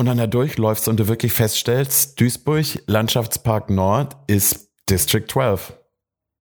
[0.00, 5.74] Und dann da durchläufst und du wirklich feststellst, Duisburg, Landschaftspark Nord ist District 12.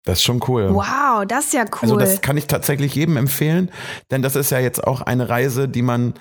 [0.04, 0.72] Das ist schon cool.
[0.72, 1.78] Wow, das ist ja cool.
[1.80, 3.72] Also das kann ich tatsächlich jedem empfehlen,
[4.12, 6.14] denn das ist ja jetzt auch eine Reise, die man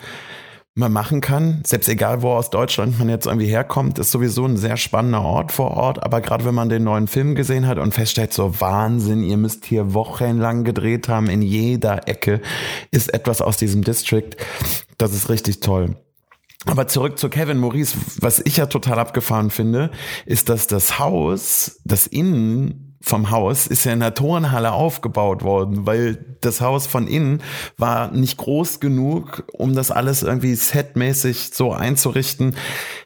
[0.73, 1.61] mal machen kann.
[1.63, 5.51] Selbst egal, wo aus Deutschland man jetzt irgendwie herkommt, ist sowieso ein sehr spannender Ort
[5.51, 6.01] vor Ort.
[6.01, 9.63] Aber gerade wenn man den neuen Film gesehen hat und feststellt, so Wahnsinn, ihr müsst
[9.63, 12.41] hier wochenlang gedreht haben, in jeder Ecke
[12.89, 14.31] ist etwas aus diesem District.
[14.97, 15.97] Das ist richtig toll.
[16.67, 19.89] Aber zurück zu Kevin Maurice, was ich ja total abgefahren finde,
[20.25, 25.85] ist, dass das Haus, das Innen vom Haus ist ja in der Turnhalle aufgebaut worden,
[25.85, 27.41] weil das Haus von innen
[27.77, 32.55] war nicht groß genug, um das alles irgendwie setmäßig so einzurichten,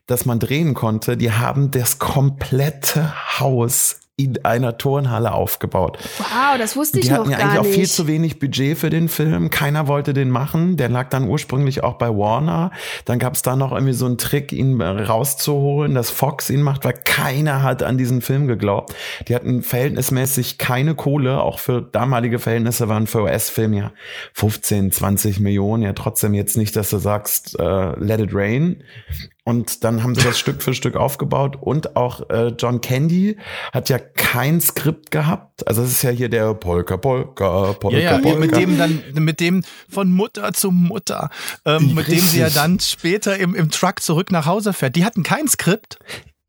[0.08, 1.18] dass man drehen konnte.
[1.18, 5.98] Die haben das komplette Haus in einer Turnhalle aufgebaut.
[6.18, 7.76] wow, das wusste ich Die noch hatten ja gar eigentlich auch nicht.
[7.76, 9.50] viel zu wenig Budget für den Film.
[9.50, 10.78] Keiner wollte den machen.
[10.78, 12.72] Der lag dann ursprünglich auch bei Warner.
[13.06, 16.86] Dann gab es da noch irgendwie so einen Trick, ihn rauszuholen, dass Fox ihn macht,
[16.86, 18.94] weil keiner hat an diesen Film geglaubt.
[19.28, 21.42] Die hatten verhältnismäßig keine Kohle.
[21.42, 23.92] Auch für damalige Verhältnisse waren für US-Film ja
[24.34, 25.84] 15, 20 Millionen.
[25.84, 28.84] Ja, trotzdem jetzt nicht, dass du sagst, äh, let it rain.
[29.44, 33.38] Und dann haben sie das Stück für Stück aufgebaut und auch äh, John Candy
[33.74, 35.68] hat ja kein Skript gehabt.
[35.68, 38.40] Also es ist ja hier der Polka Polka Polka Ja, ja, Polka.
[38.40, 41.30] mit dem dann, mit dem von Mutter zu Mutter,
[41.66, 44.96] ähm, mit dem sie ja dann später im, im Truck zurück nach Hause fährt.
[44.96, 45.98] Die hatten kein Skript.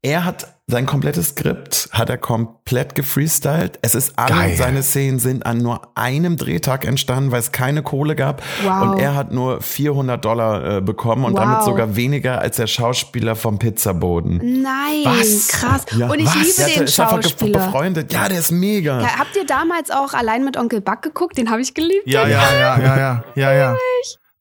[0.04, 3.78] Er hat sein komplettes Skript hat er komplett gefreestylt.
[3.82, 4.56] Es ist alle Geil.
[4.56, 8.82] seine Szenen sind an nur einem Drehtag entstanden, weil es keine Kohle gab Wow.
[8.82, 11.40] und er hat nur 400 Dollar äh, bekommen und Wow.
[11.40, 14.38] damit sogar weniger als der Schauspieler vom Pizzaboden.
[14.62, 15.48] Nein, Was?
[15.48, 15.84] krass.
[15.96, 16.08] Ja.
[16.08, 16.34] Und ich Was?
[16.34, 17.66] liebe Der den ist Schauspieler.
[17.66, 18.12] befreundet.
[18.12, 19.00] Ja, der ist mega.
[19.02, 21.36] Ja, habt ihr damals auch allein mit Onkel Buck geguckt?
[21.36, 22.06] Den habe ich geliebt.
[22.06, 23.76] Ja, ja, ja, ja, ja, ja, ja.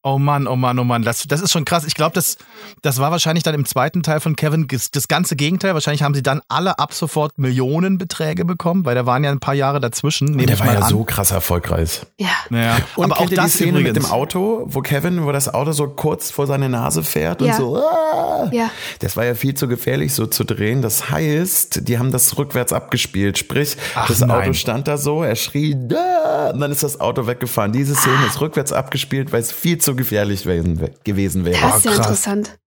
[0.04, 1.04] Oh Mann, oh Mann, oh Mann.
[1.04, 1.86] Das, das ist schon krass.
[1.86, 2.38] Ich glaube, das,
[2.82, 5.76] das war wahrscheinlich dann im zweiten Teil von Kevin das ganze Gegenteil.
[5.76, 9.54] Wahrscheinlich haben sie dann alle ab sofort Millionenbeträge bekommen, weil da waren ja ein paar
[9.54, 10.36] Jahre dazwischen.
[10.40, 10.90] Der war ja an.
[10.90, 12.02] so krass erfolgreich.
[12.18, 12.30] Ja.
[12.50, 12.78] Naja.
[12.96, 13.94] Und aber auch das die Szene übrigens.
[13.94, 17.52] mit dem Auto, wo Kevin, wo das Auto so kurz vor seine Nase fährt ja.
[17.52, 17.78] und so.
[17.78, 18.72] Ah, ja.
[19.00, 20.82] Das war ja viel zu gefährlich, so zu drehen.
[20.82, 23.38] Das heißt, die haben das rückwärts abgespielt.
[23.38, 24.32] Sprich, Ach, das nein.
[24.32, 27.72] Auto stand da so, er schrie, da, und dann ist das Auto weggefahren.
[27.72, 31.60] Diese Szene ist rückwärts abgespielt, weil es viel zu gefährlich gewesen wäre.
[31.62, 32.60] Das ist ja interessant.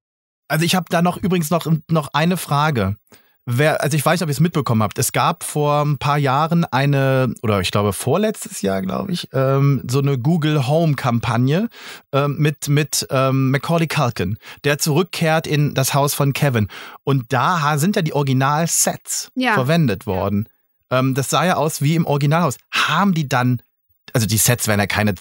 [0.49, 2.97] Also ich habe da noch übrigens noch, noch eine Frage.
[3.47, 4.99] Wer, also ich weiß nicht, ob ihr es mitbekommen habt.
[4.99, 9.83] Es gab vor ein paar Jahren eine, oder ich glaube vorletztes Jahr, glaube ich, ähm,
[9.87, 11.69] so eine Google Home-Kampagne
[12.13, 16.69] ähm, mit, mit ähm, Macaulay Culkin, der zurückkehrt in das Haus von Kevin.
[17.05, 19.53] Und da sind ja die Original-Sets ja.
[19.53, 20.49] verwendet worden.
[20.91, 21.01] Ja.
[21.01, 22.57] Ähm, das sah ja aus wie im Originalhaus.
[22.73, 23.61] Haben die dann
[24.15, 25.15] also die Sets werden ja keine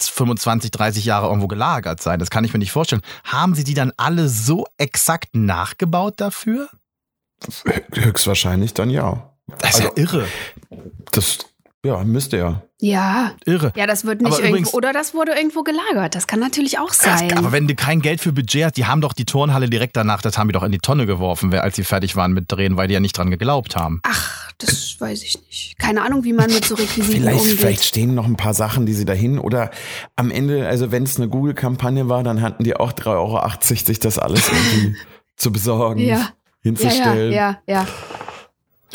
[0.00, 2.18] 25, 30 Jahre irgendwo gelagert sein.
[2.18, 3.02] Das kann ich mir nicht vorstellen.
[3.24, 6.68] Haben sie die dann alle so exakt nachgebaut dafür?
[7.92, 9.30] Höchstwahrscheinlich dann ja.
[9.58, 10.28] Das ist also, ja irre.
[11.12, 11.38] Das,
[11.84, 12.62] ja, müsste ja.
[12.80, 13.32] Ja.
[13.44, 13.72] Irre.
[13.76, 16.14] Ja, das wird nicht aber irgendwo, übrigens, oder das wurde irgendwo gelagert.
[16.14, 17.28] Das kann natürlich auch sein.
[17.28, 19.96] Das, aber wenn du kein Geld für Budget hast, die haben doch die Turnhalle direkt
[19.96, 22.76] danach, das haben die doch in die Tonne geworfen, als sie fertig waren mit Drehen,
[22.76, 24.00] weil die ja nicht dran geglaubt haben.
[24.02, 25.78] Ach, das weiß ich nicht.
[25.78, 27.58] Keine Ahnung, wie man mit so Requisiten vielleicht, umgeht.
[27.58, 29.70] Vielleicht stehen noch ein paar Sachen, die sie dahin oder
[30.16, 33.98] am Ende, also wenn es eine Google-Kampagne war, dann hatten die auch 3,80 Euro, sich
[33.98, 34.96] das alles irgendwie
[35.36, 36.30] zu besorgen, ja.
[36.60, 37.32] hinzustellen.
[37.32, 37.86] Ja, ja, ja.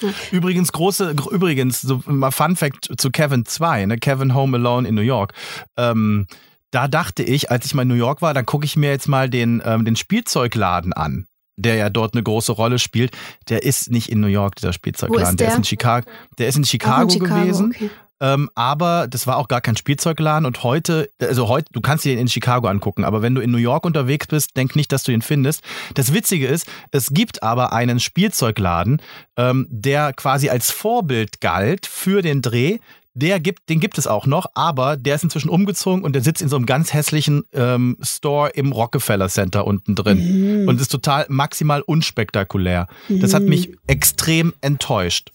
[0.01, 0.13] ja.
[0.31, 3.97] Übrigens, große, übrigens, so mal Fun Fact zu Kevin 2, ne?
[3.97, 5.33] Kevin Home Alone in New York.
[5.77, 6.27] Ähm,
[6.71, 9.07] da dachte ich, als ich mal in New York war, dann gucke ich mir jetzt
[9.07, 11.25] mal den, ähm, den Spielzeugladen an
[11.59, 13.11] der ja dort eine große Rolle spielt,
[13.49, 15.31] der ist nicht in New York, dieser Spielzeugladen.
[15.31, 15.47] Ist der?
[15.47, 15.53] der?
[15.53, 17.73] ist in Chicago, der ist in Chicago, in Chicago gewesen.
[17.75, 17.89] Okay.
[18.21, 22.13] Ähm, aber das war auch gar kein Spielzeugladen und heute, also heute, du kannst dir
[22.13, 25.03] den in Chicago angucken, aber wenn du in New York unterwegs bist, denk nicht, dass
[25.03, 25.63] du ihn findest.
[25.93, 29.01] Das Witzige ist, es gibt aber einen Spielzeugladen,
[29.37, 32.79] ähm, der quasi als Vorbild galt für den Dreh,
[33.13, 36.41] der gibt, den gibt es auch noch, aber der ist inzwischen umgezogen und der sitzt
[36.41, 40.67] in so einem ganz hässlichen ähm, Store im Rockefeller Center unten drin mhm.
[40.67, 42.87] und ist total maximal unspektakulär.
[43.07, 43.19] Mhm.
[43.21, 43.49] Das hat mhm.
[43.49, 45.31] mich extrem enttäuscht.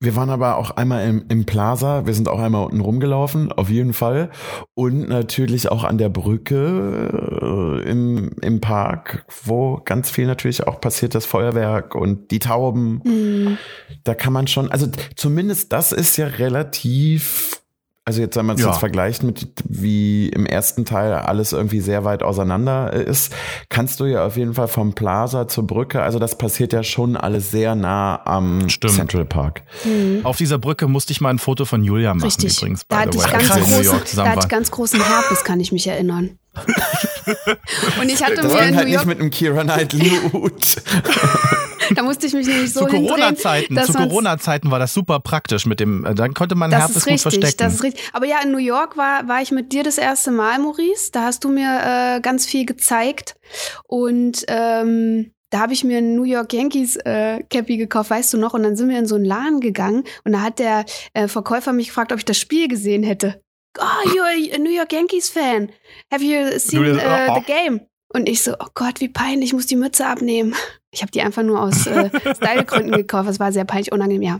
[0.00, 3.68] Wir waren aber auch einmal im, im Plaza, wir sind auch einmal unten rumgelaufen, auf
[3.68, 4.30] jeden Fall.
[4.74, 10.80] Und natürlich auch an der Brücke äh, im, im Park, wo ganz viel natürlich auch
[10.80, 13.00] passiert, das Feuerwerk und die Tauben.
[13.04, 13.58] Mhm.
[14.04, 17.60] Da kann man schon, also zumindest das ist ja relativ
[18.08, 18.68] also jetzt, wenn man es ja.
[18.68, 23.34] jetzt vergleicht mit wie im ersten Teil alles irgendwie sehr weit auseinander ist,
[23.68, 27.18] kannst du ja auf jeden Fall vom Plaza zur Brücke, also das passiert ja schon
[27.18, 28.94] alles sehr nah am Stimmt.
[28.94, 29.60] Central Park.
[29.84, 30.20] Mhm.
[30.24, 32.56] Auf dieser Brücke musste ich mal ein Foto von Julia machen Richtig.
[32.56, 32.86] übrigens.
[32.88, 36.38] Da hatte, ich ganz, großen, da hatte ich ganz großen Herpes, kann ich mich erinnern.
[38.00, 40.76] Und ich hatte mir in halt nicht mit einem Kira Knightley Hut.
[41.94, 45.80] da musste ich mich nämlich so zu Corona-Zeiten, zu Corona-Zeiten war das super praktisch mit
[45.80, 47.56] dem, äh, dann konnte man das Herpes richtig, gut verstecken.
[47.58, 48.08] Das ist richtig.
[48.12, 51.10] Aber ja, in New York war, war ich mit dir das erste Mal, Maurice.
[51.12, 53.36] Da hast du mir äh, ganz viel gezeigt
[53.84, 58.38] und ähm, da habe ich mir ein New York Yankees äh, Cappy gekauft, weißt du
[58.38, 58.52] noch?
[58.52, 61.72] Und dann sind wir in so einen Laden gegangen und da hat der äh, Verkäufer
[61.72, 63.40] mich gefragt, ob ich das Spiel gesehen hätte.
[63.78, 65.70] Oh, you're a New York Yankees fan.
[66.12, 67.80] Have you seen uh, the game?
[68.12, 70.54] Und ich so, oh Gott, wie peinlich, ich muss die Mütze abnehmen.
[70.90, 73.28] Ich habe die einfach nur aus äh, Stylegründen gekauft.
[73.28, 74.38] Das war sehr peinlich, unangenehm, ja.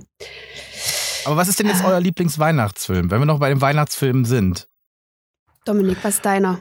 [1.25, 4.69] Aber was ist denn jetzt euer Lieblingsweihnachtsfilm, wenn wir noch bei den Weihnachtsfilmen sind?
[5.65, 6.61] Dominik, was ist deiner?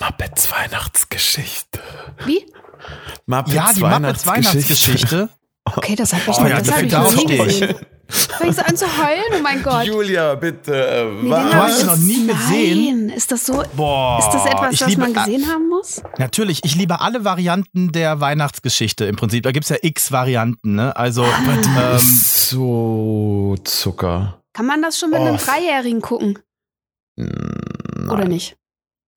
[0.00, 1.80] Muppets Weihnachtsgeschichte.
[2.24, 2.44] Wie?
[3.26, 5.28] Muppets ja, die Muppets Weihnachtsgeschichte.
[5.64, 7.74] Okay, das habe ich, oh, ja, das hab ich noch nie gesehen.
[8.08, 9.24] Fängst du an zu heulen?
[9.38, 9.84] Oh mein Gott.
[9.84, 10.74] Julia, bitte.
[10.74, 13.06] Äh, nee, du hast sie noch nie gesehen?
[13.06, 13.62] Nein, ist das so?
[13.74, 16.02] Boah, ist das etwas, was liebe, man gesehen haben muss?
[16.18, 19.42] Natürlich, ich liebe alle Varianten der Weihnachtsgeschichte im Prinzip.
[19.44, 20.96] Da gibt es ja x Varianten, ne?
[20.96, 24.42] Also, die ähm, so Zucker.
[24.52, 25.24] Kann man das schon mit oh.
[25.24, 26.38] einem Dreijährigen gucken?
[27.16, 28.10] Nein.
[28.10, 28.56] Oder nicht?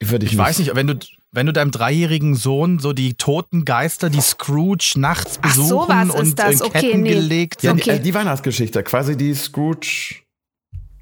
[0.01, 0.45] Würde ich, ich nicht.
[0.45, 0.99] weiß nicht, wenn du,
[1.31, 6.39] wenn du deinem dreijährigen Sohn so die toten Geister, die Scrooge nachts besuchen Ach, und
[6.39, 7.13] in okay, Ketten nee.
[7.13, 7.85] gelegt ja, sind.
[7.85, 10.23] Die, äh, die Weihnachtsgeschichte, quasi die Scrooge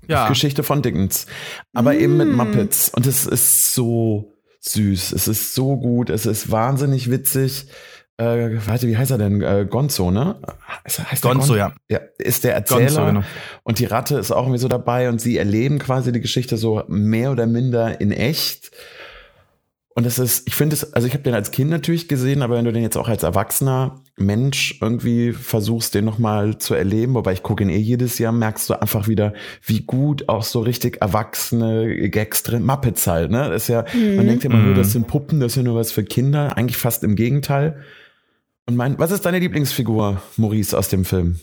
[0.08, 0.28] ja.
[0.28, 1.26] Geschichte von Dickens.
[1.74, 2.00] Aber mm.
[2.00, 2.90] eben mit Muppets.
[2.90, 5.12] Und es ist so süß.
[5.12, 6.10] Es ist so gut.
[6.10, 7.68] Es ist wahnsinnig witzig.
[8.18, 9.42] Äh, warte, wie heißt er denn?
[9.42, 10.38] Äh, Gonzo, ne?
[10.86, 11.74] Heißt Gonzo, Gon ja.
[11.90, 12.86] Ja, ist der Erzähler.
[12.86, 13.24] Gonzo, genau.
[13.64, 16.84] Und die Ratte ist auch irgendwie so dabei und sie erleben quasi die Geschichte so
[16.88, 18.72] mehr oder minder in echt.
[19.98, 22.56] Und das ist, ich finde es, also ich habe den als Kind natürlich gesehen, aber
[22.56, 27.32] wenn du den jetzt auch als Erwachsener Mensch irgendwie versuchst, den nochmal zu erleben, wobei
[27.32, 29.34] ich gucke ihn eh jedes Jahr, merkst du einfach wieder,
[29.66, 33.50] wie gut auch so richtig erwachsene Gags drin, Muppets halt, ne?
[33.50, 34.18] Das ist ja, mhm.
[34.18, 36.58] man denkt ja immer nur, das sind Puppen, das ist ja nur was für Kinder,
[36.58, 37.82] eigentlich fast im Gegenteil.
[38.68, 41.40] Und mein, was ist deine Lieblingsfigur, Maurice, aus dem Film?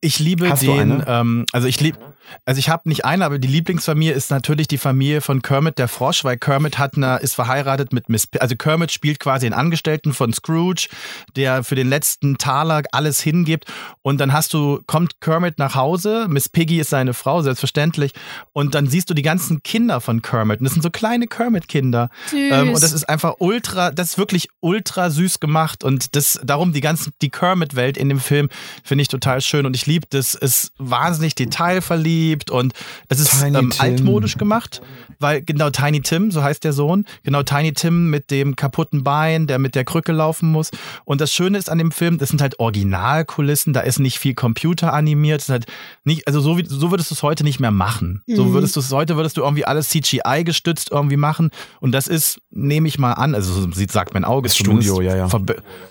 [0.00, 1.98] Ich liebe Hast den, ähm, also ich liebe,
[2.44, 5.88] also ich habe nicht eine, aber die Lieblingsfamilie ist natürlich die Familie von Kermit der
[5.88, 9.52] Frosch, weil Kermit hat eine, ist verheiratet mit Miss, P also Kermit spielt quasi den
[9.52, 10.88] Angestellten von Scrooge,
[11.34, 13.66] der für den letzten Taler alles hingibt.
[14.02, 18.12] Und dann hast du, kommt Kermit nach Hause, Miss Piggy ist seine Frau, selbstverständlich.
[18.52, 20.60] Und dann siehst du die ganzen Kinder von Kermit.
[20.60, 22.10] Und das sind so kleine Kermit-Kinder.
[22.34, 25.84] Ähm, und das ist einfach ultra, das ist wirklich ultra süß gemacht.
[25.84, 28.48] Und das, darum die ganzen, die Kermit-Welt in dem Film
[28.84, 29.66] finde ich total schön.
[29.66, 32.72] Und ich liebe das, ist wahnsinnig detailverliebt und
[33.08, 34.82] es ist ähm, altmodisch gemacht,
[35.18, 39.46] weil genau Tiny Tim, so heißt der Sohn, genau Tiny Tim mit dem kaputten Bein,
[39.46, 40.70] der mit der Krücke laufen muss.
[41.04, 44.34] Und das Schöne ist an dem Film, das sind halt Originalkulissen, da ist nicht viel
[44.34, 45.66] Computer animiert, das ist halt
[46.04, 48.22] nicht, also so, wie, so würdest du es heute nicht mehr machen.
[48.26, 48.36] Mhm.
[48.36, 51.50] So würdest du es heute, würdest du irgendwie alles CGI gestützt irgendwie machen.
[51.80, 54.48] Und das ist, nehme ich mal an, also so sagt mein Auge.
[54.48, 55.28] Das Studio, ja, ja.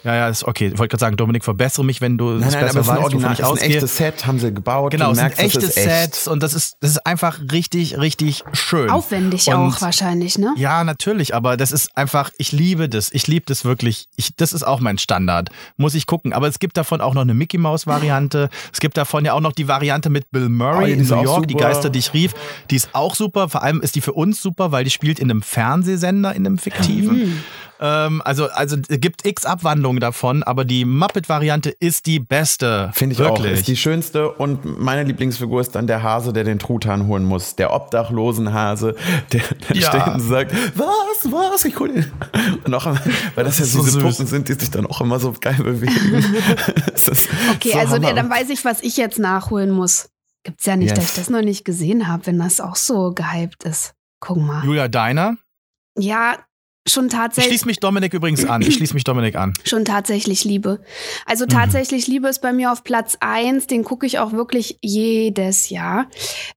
[0.03, 0.67] Ja, ja, ist okay.
[0.67, 3.33] Ich wollte gerade sagen, Dominik, verbessere mich, wenn du nein, nein, besser aber weißt, Original,
[3.33, 3.84] ich ausgehe.
[3.85, 4.91] Ist echtes Set haben sie gebaut.
[4.91, 8.89] Genau, es sind echte Sets Sets und das ist, das ist einfach richtig, richtig schön.
[8.89, 10.53] Aufwendig und, auch wahrscheinlich, ne?
[10.57, 13.11] Ja, natürlich, aber das ist einfach, ich liebe das.
[13.11, 14.07] Ich liebe das wirklich.
[14.15, 15.49] Ich, das ist auch mein Standard.
[15.77, 16.33] Muss ich gucken.
[16.33, 18.49] Aber es gibt davon auch noch eine Mickey Mouse Variante.
[18.73, 21.47] Es gibt davon ja auch noch die Variante mit Bill Murray oh, in New York,
[21.47, 22.33] die Geister, die ich rief.
[22.71, 23.49] Die ist auch super.
[23.49, 26.57] Vor allem ist die für uns super, weil die spielt in einem Fernsehsender, in einem
[26.57, 27.17] fiktiven.
[27.17, 27.43] Mhm.
[27.79, 32.91] Ähm, also, also es gibt x Abwandlungen davon, aber die Muppet-Variante ist die beste.
[32.93, 33.47] Finde ich Wirklich.
[33.47, 33.53] auch.
[33.53, 37.55] Ist die schönste und meine Lieblingsfigur ist dann der Hase, der den Truthahn holen muss.
[37.55, 38.95] Der obdachlosen Hase,
[39.33, 39.89] der, der ja.
[39.89, 42.11] steht und sagt, was, was, ich hol den.
[42.63, 45.19] Und auch, weil das, das ja diese so Puppen sind, die sich dann auch immer
[45.19, 46.23] so geil bewegen.
[47.53, 50.09] okay, so also der, dann weiß ich, was ich jetzt nachholen muss.
[50.43, 50.99] Gibt's ja nicht, yes.
[50.99, 53.95] dass ich das noch nicht gesehen habe, wenn das auch so gehypt ist.
[54.19, 54.63] Guck mal.
[54.63, 55.37] Julia, deiner?
[55.97, 56.37] Ja,
[56.87, 57.45] schon tatsächlich.
[57.45, 58.61] Ich schließe mich Dominik übrigens an.
[58.61, 59.53] Ich schließe mich Dominik an.
[59.63, 60.81] Schon tatsächlich Liebe.
[61.25, 61.49] Also mhm.
[61.49, 62.13] tatsächlich mhm.
[62.13, 63.67] Liebe ist bei mir auf Platz eins.
[63.67, 66.07] Den gucke ich auch wirklich jedes Jahr.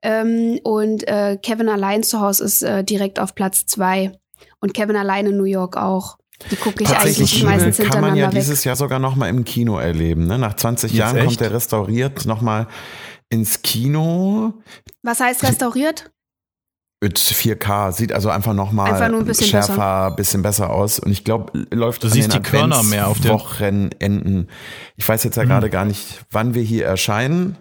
[0.02, 4.12] Ähm, und äh, Kevin allein zu Hause ist äh, direkt auf Platz zwei.
[4.60, 6.18] Und Kevin allein in New York auch.
[6.50, 8.40] Die gucke ich eigentlich meistens hintereinander kann man ja weg.
[8.40, 10.26] dieses Jahr sogar noch mal im Kino erleben.
[10.26, 10.38] Ne?
[10.38, 11.26] Nach 20 Jetzt Jahren echt?
[11.26, 12.68] kommt der restauriert noch mal
[13.28, 14.54] ins Kino.
[15.02, 16.10] Was heißt restauriert?
[17.00, 18.88] Mit 4K sieht also einfach nochmal
[19.32, 20.10] schärfer, besser.
[20.16, 20.98] bisschen besser aus.
[20.98, 24.48] Und ich glaube, läuft du siehst die Körner mehr auf den Wochenenden.
[24.96, 25.48] Ich weiß jetzt ja mhm.
[25.48, 27.56] gerade gar nicht, wann wir hier erscheinen.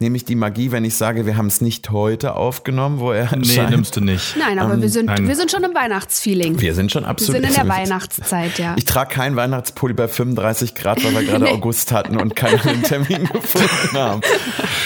[0.00, 3.34] Nehme ich die Magie, wenn ich sage, wir haben es nicht heute aufgenommen, wo er
[3.36, 3.70] Nee, scheint.
[3.70, 4.36] nimmst du nicht.
[4.38, 5.26] Nein, aber um, wir, sind, nein.
[5.26, 6.60] wir sind schon im Weihnachtsfeeling.
[6.60, 7.42] Wir sind schon absolut.
[7.42, 8.74] Wir sind in der Weihnachtszeit, ja.
[8.76, 11.50] Ich trage keinen Weihnachtspulli bei 35 Grad, weil wir gerade nee.
[11.50, 14.20] August hatten und keinen Termin gefunden haben.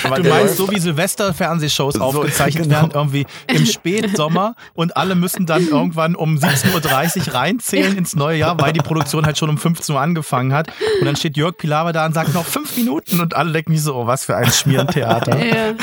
[0.05, 2.77] Aber du meinst, so wie Silvester-Fernsehshows so, aufgezeichnet genau.
[2.77, 8.39] werden, irgendwie im Spätsommer und alle müssen dann irgendwann um 17.30 Uhr reinzählen ins neue
[8.39, 10.69] Jahr, weil die Produktion halt schon um 15 Uhr angefangen hat.
[11.01, 13.83] Und dann steht Jörg Pilawa da und sagt noch fünf Minuten und alle denken sich
[13.83, 15.02] so, oh, was für ein Schmierentee.
[15.03, 15.45] Theater.
[15.45, 15.75] Ja.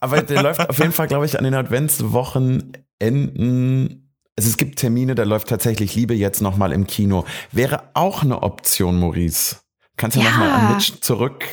[0.00, 4.06] Aber der läuft auf jeden Fall, glaube ich, an den Adventswochenenden.
[4.36, 7.26] Also es gibt Termine, da läuft tatsächlich Liebe jetzt nochmal im Kino.
[7.52, 9.56] Wäre auch eine Option, Maurice.
[9.96, 10.30] Kannst du ja.
[10.30, 11.44] nochmal an Mitch zurück.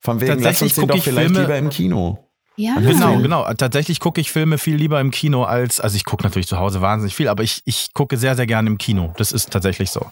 [0.00, 2.28] Von wegen, lass uns den doch vielleicht Filme, lieber im Kino.
[2.56, 2.78] Ja.
[2.78, 3.52] Genau, genau.
[3.54, 6.80] Tatsächlich gucke ich Filme viel lieber im Kino als, also ich gucke natürlich zu Hause
[6.80, 9.14] wahnsinnig viel, aber ich, ich gucke sehr, sehr gerne im Kino.
[9.16, 10.06] Das ist tatsächlich so.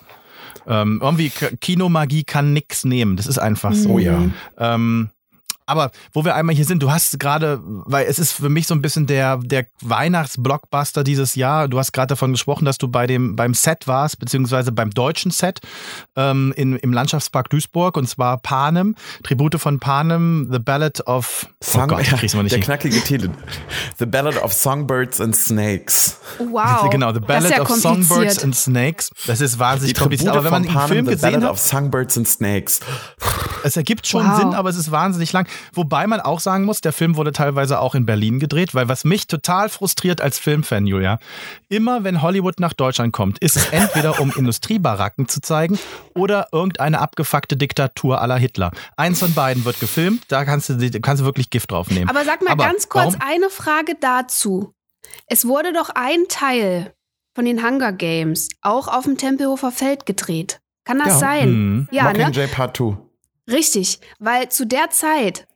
[0.66, 3.16] Ähm, irgendwie Kinomagie kann nix nehmen.
[3.16, 3.90] Das ist einfach so.
[3.90, 4.30] Oh ja.
[4.58, 5.10] Ähm,
[5.70, 8.74] aber wo wir einmal hier sind, du hast gerade, weil es ist für mich so
[8.74, 11.68] ein bisschen der, der Weihnachtsblockbuster dieses Jahr.
[11.68, 15.30] Du hast gerade davon gesprochen, dass du bei dem, beim Set warst, beziehungsweise beim deutschen
[15.30, 15.60] Set
[16.16, 21.84] ähm, in, im Landschaftspark Duisburg und zwar Panem, Tribute von Panem, The Ballad of Song,
[21.84, 22.60] oh Gott, ja, nicht der hin.
[22.62, 23.30] knackige Titel.
[23.98, 26.18] The Ballad of Songbirds and Snakes.
[26.38, 26.90] Wow.
[26.90, 29.10] Genau, The Ballad ja of Songbirds and Snakes.
[29.26, 30.30] Das ist wahnsinnig kompliziert.
[30.30, 32.80] Aber wenn man den Film The gesehen Ballad hat, of Songbirds and Snakes.
[33.62, 34.36] Es ergibt schon wow.
[34.36, 35.46] Sinn, aber es ist wahnsinnig lang.
[35.72, 39.04] Wobei man auch sagen muss, der Film wurde teilweise auch in Berlin gedreht, weil was
[39.04, 41.18] mich total frustriert als Filmfan, Julia,
[41.68, 45.78] immer wenn Hollywood nach Deutschland kommt, ist es entweder um Industriebaracken zu zeigen
[46.14, 48.70] oder irgendeine abgefuckte Diktatur aller Hitler.
[48.96, 52.08] Eins von beiden wird gefilmt, da kannst du, kannst du wirklich Gift drauf nehmen.
[52.08, 53.20] Aber sag mal Aber ganz kurz warum?
[53.20, 54.74] eine Frage dazu.
[55.26, 56.94] Es wurde doch ein Teil
[57.34, 60.60] von den Hunger Games auch auf dem Tempelhofer Feld gedreht.
[60.84, 61.18] Kann das ja.
[61.18, 61.50] sein?
[61.50, 61.88] Mhm.
[61.90, 62.52] Ja, Mockingjay ne?
[62.52, 62.96] Part 2.
[63.50, 65.46] Richtig, weil zu der Zeit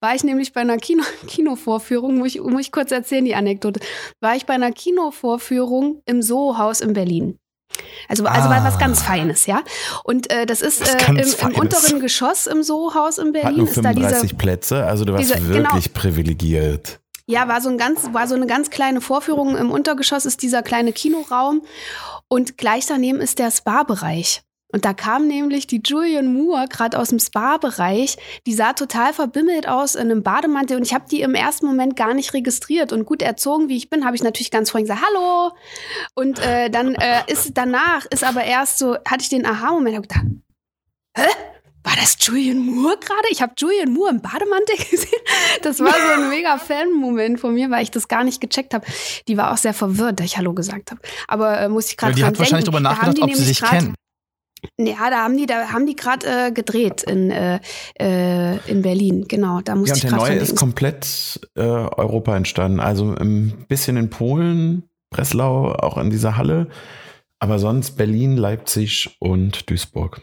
[0.00, 3.80] war ich nämlich bei einer Kino Kinovorführung, muss ich, muss ich kurz erzählen, die Anekdote,
[4.20, 7.38] war ich bei einer Kinovorführung im Soho-Haus in Berlin.
[8.08, 8.64] Also, also ah.
[8.64, 9.62] was ganz Feines, ja.
[10.02, 13.48] Und äh, das ist äh, im, im, unteren Geschoss im Soho-Haus in Berlin.
[13.48, 15.70] Hat nur 35 ist da diese, Plätze, also du warst diese, genau.
[15.70, 16.00] wirklich genau.
[16.00, 17.00] privilegiert.
[17.26, 19.56] Ja, war so ein ganz, war so eine ganz kleine Vorführung.
[19.56, 21.62] Im Untergeschoss ist dieser kleine Kinoraum
[22.26, 24.42] und gleich daneben ist der Spa-Bereich.
[24.72, 28.16] Und da kam nämlich die Julian Moore gerade aus dem Spa-Bereich.
[28.46, 31.96] Die sah total verbimmelt aus in einem Bademantel und ich habe die im ersten Moment
[31.96, 32.92] gar nicht registriert.
[32.92, 35.52] Und gut erzogen, wie ich bin, habe ich natürlich ganz freundlich gesagt, hallo.
[36.14, 40.06] Und äh, dann äh, ist danach, ist aber erst so, hatte ich den Aha-Moment, habe
[40.06, 40.26] gedacht,
[41.16, 41.26] hä?
[41.82, 43.28] War das Julian Moore gerade?
[43.30, 45.20] Ich habe Julian Moore im Bademantel gesehen.
[45.62, 48.84] Das war so ein mega Fan-Moment von mir, weil ich das gar nicht gecheckt habe.
[49.28, 51.00] Die war auch sehr verwirrt, dass ich Hallo gesagt habe.
[51.26, 53.94] Aber äh, muss ich gerade ja, Die hat wahrscheinlich darüber nachgedacht, ob sie sich kennen.
[54.78, 57.60] Ja, da haben die, da haben die gerade äh, gedreht in, äh,
[57.98, 59.26] äh, in Berlin.
[59.28, 62.80] Genau, da musste ja, und ich der neue ist komplett äh, Europa entstanden.
[62.80, 66.68] Also ein bisschen in Polen, Breslau, auch in dieser Halle.
[67.38, 70.20] Aber sonst Berlin, Leipzig und Duisburg.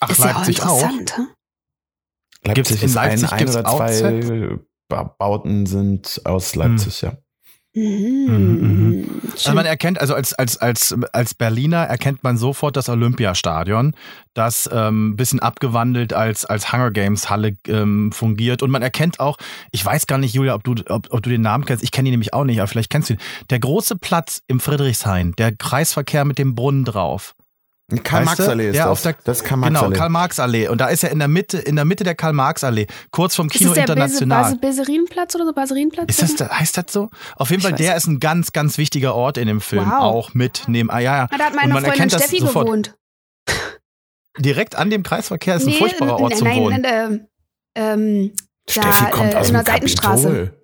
[0.00, 0.82] Ach, ist Leipzig ja auch.
[0.82, 2.46] Interessant, auch.
[2.46, 4.58] Leipzig ist Leipzig ein, ein oder zwei
[5.18, 7.08] Bauten sind aus Leipzig, hm.
[7.08, 7.23] ja.
[7.74, 8.26] Mhm.
[8.26, 9.20] Mhm.
[9.32, 13.94] Also man erkennt, also als, als, als, als Berliner erkennt man sofort das Olympiastadion,
[14.32, 18.62] das ein ähm, bisschen abgewandelt als, als Hunger Games Halle ähm, fungiert.
[18.62, 19.38] Und man erkennt auch,
[19.72, 22.08] ich weiß gar nicht, Julia, ob du, ob, ob du den Namen kennst, ich kenne
[22.08, 23.20] ihn nämlich auch nicht, aber vielleicht kennst du ihn.
[23.50, 27.34] Der große Platz im Friedrichshain, der Kreisverkehr mit dem Brunnen drauf.
[28.02, 29.02] Karl-Marx-Allee ist das.
[29.02, 29.86] Der, das ist Karl-Marx-Allee.
[29.86, 30.68] Genau, Karl-Marx-Allee.
[30.68, 33.70] Und da ist er in der Mitte, in der Mitte der Karl-Marx-Allee, kurz vom Kino
[33.72, 34.56] ist das der International.
[34.56, 35.52] Bese, Beserinplatz oder so?
[35.52, 36.08] Baserinplatz?
[36.08, 37.10] Ist das, heißt das so?
[37.36, 39.84] Auf jeden ich Fall, der ist ein ganz, ganz wichtiger Ort in dem Film.
[39.84, 40.00] Wow.
[40.00, 41.26] Auch mit neben, ah, ja, ja.
[41.26, 42.96] Da hat meine Freundin Steffi gewohnt.
[44.38, 46.80] Direkt an dem Kreisverkehr ist nee, ein furchtbarer Ort zum nein, Wohnen.
[46.80, 47.28] Nein,
[47.76, 48.32] ähm,
[48.68, 50.63] Steffi da, kommt äh, aus in der Seitenstraße.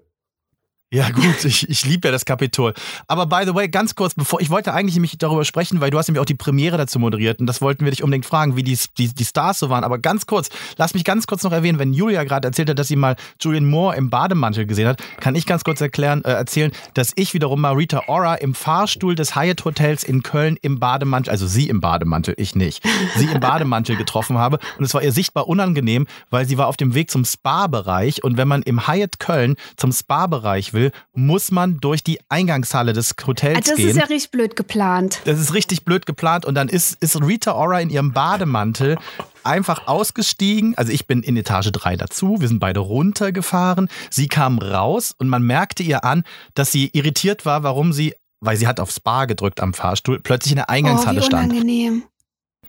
[0.93, 2.75] Ja, gut, ich, ich liebe ja das Kapitol.
[3.07, 5.99] Aber by the way, ganz kurz, bevor ich wollte eigentlich nämlich darüber sprechen, weil du
[5.99, 8.65] hast nämlich auch die Premiere dazu moderiert und das wollten wir dich unbedingt fragen, wie
[8.65, 9.85] die, die, die Stars so waren.
[9.85, 12.89] Aber ganz kurz, lass mich ganz kurz noch erwähnen, wenn Julia gerade erzählt hat, dass
[12.89, 16.73] sie mal Julian Moore im Bademantel gesehen hat, kann ich ganz kurz erklären, äh, erzählen,
[16.95, 21.31] dass ich wiederum mal Rita Ora im Fahrstuhl des Hyatt Hotels in Köln im Bademantel,
[21.31, 22.83] also sie im Bademantel, ich nicht,
[23.15, 24.59] sie im Bademantel getroffen habe.
[24.77, 28.37] Und es war ihr sichtbar unangenehm, weil sie war auf dem Weg zum Spa-Bereich und
[28.37, 33.15] wenn man im Hyatt Köln zum Spa-Bereich will, will, muss man durch die Eingangshalle des
[33.27, 33.87] Hotels ah, das gehen.
[33.87, 35.21] Das ist ja richtig blöd geplant.
[35.25, 38.97] Das ist richtig blöd geplant und dann ist, ist Rita Ora in ihrem Bademantel
[39.45, 40.77] einfach ausgestiegen.
[40.77, 43.89] Also ich bin in Etage 3 dazu, wir sind beide runtergefahren.
[44.11, 46.25] Sie kam raus und man merkte ihr an,
[46.55, 50.53] dass sie irritiert war, warum sie weil sie hat aufs Bar gedrückt am Fahrstuhl, plötzlich
[50.53, 51.53] in der Eingangshalle oh, wie stand.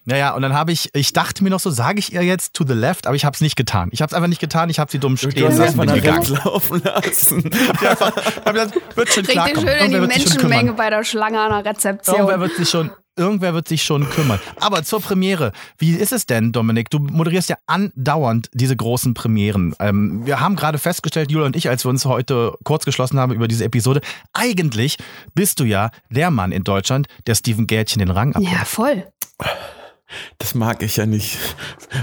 [0.05, 2.65] Naja, und dann habe ich, ich dachte mir noch so, sage ich ihr jetzt to
[2.65, 3.89] the left, aber ich habe es nicht getan.
[3.91, 5.77] Ich habe es einfach nicht getan, ich habe sie dumm stehen du lassen.
[5.77, 7.51] Du hast laufen lassen.
[7.81, 11.63] ja, einfach, hab gesagt, wird schon klar schön in die Menschenmenge bei der Schlange an
[11.63, 12.15] der Rezeption.
[12.15, 14.39] Irgendwer wird sich schon, irgendwer wird sich schon kümmern.
[14.59, 16.89] Aber zur Premiere, wie ist es denn, Dominik?
[16.89, 19.75] Du moderierst ja andauernd diese großen Premieren.
[19.79, 23.33] Ähm, wir haben gerade festgestellt, Julia und ich, als wir uns heute kurz geschlossen haben
[23.33, 24.01] über diese Episode,
[24.33, 24.97] eigentlich
[25.35, 28.51] bist du ja der Mann in Deutschland, der Steven Gätchen den Rang abgibt.
[28.51, 29.05] Ja, voll.
[30.37, 31.37] Das mag ich ja nicht,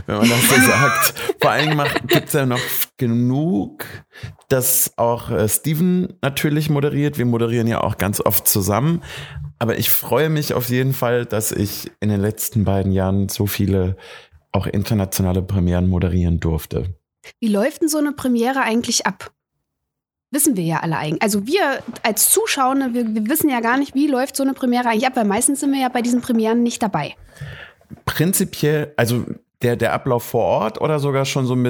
[0.06, 1.14] wenn man das so sagt.
[1.40, 2.60] Vor allem gibt es ja noch
[2.96, 3.84] genug,
[4.48, 7.18] dass auch äh, Steven natürlich moderiert.
[7.18, 9.02] Wir moderieren ja auch ganz oft zusammen.
[9.58, 13.46] Aber ich freue mich auf jeden Fall, dass ich in den letzten beiden Jahren so
[13.46, 13.96] viele
[14.52, 16.94] auch internationale Premieren moderieren durfte.
[17.40, 19.32] Wie läuft denn so eine Premiere eigentlich ab?
[20.30, 21.22] Wissen wir ja alle eigentlich.
[21.22, 24.88] Also wir als Zuschauer, wir, wir wissen ja gar nicht, wie läuft so eine Premiere
[24.88, 27.14] eigentlich ab, weil meistens sind wir ja bei diesen Premieren nicht dabei
[28.04, 29.24] prinzipiell, also
[29.62, 31.68] der, der Ablauf vor Ort oder sogar schon so ein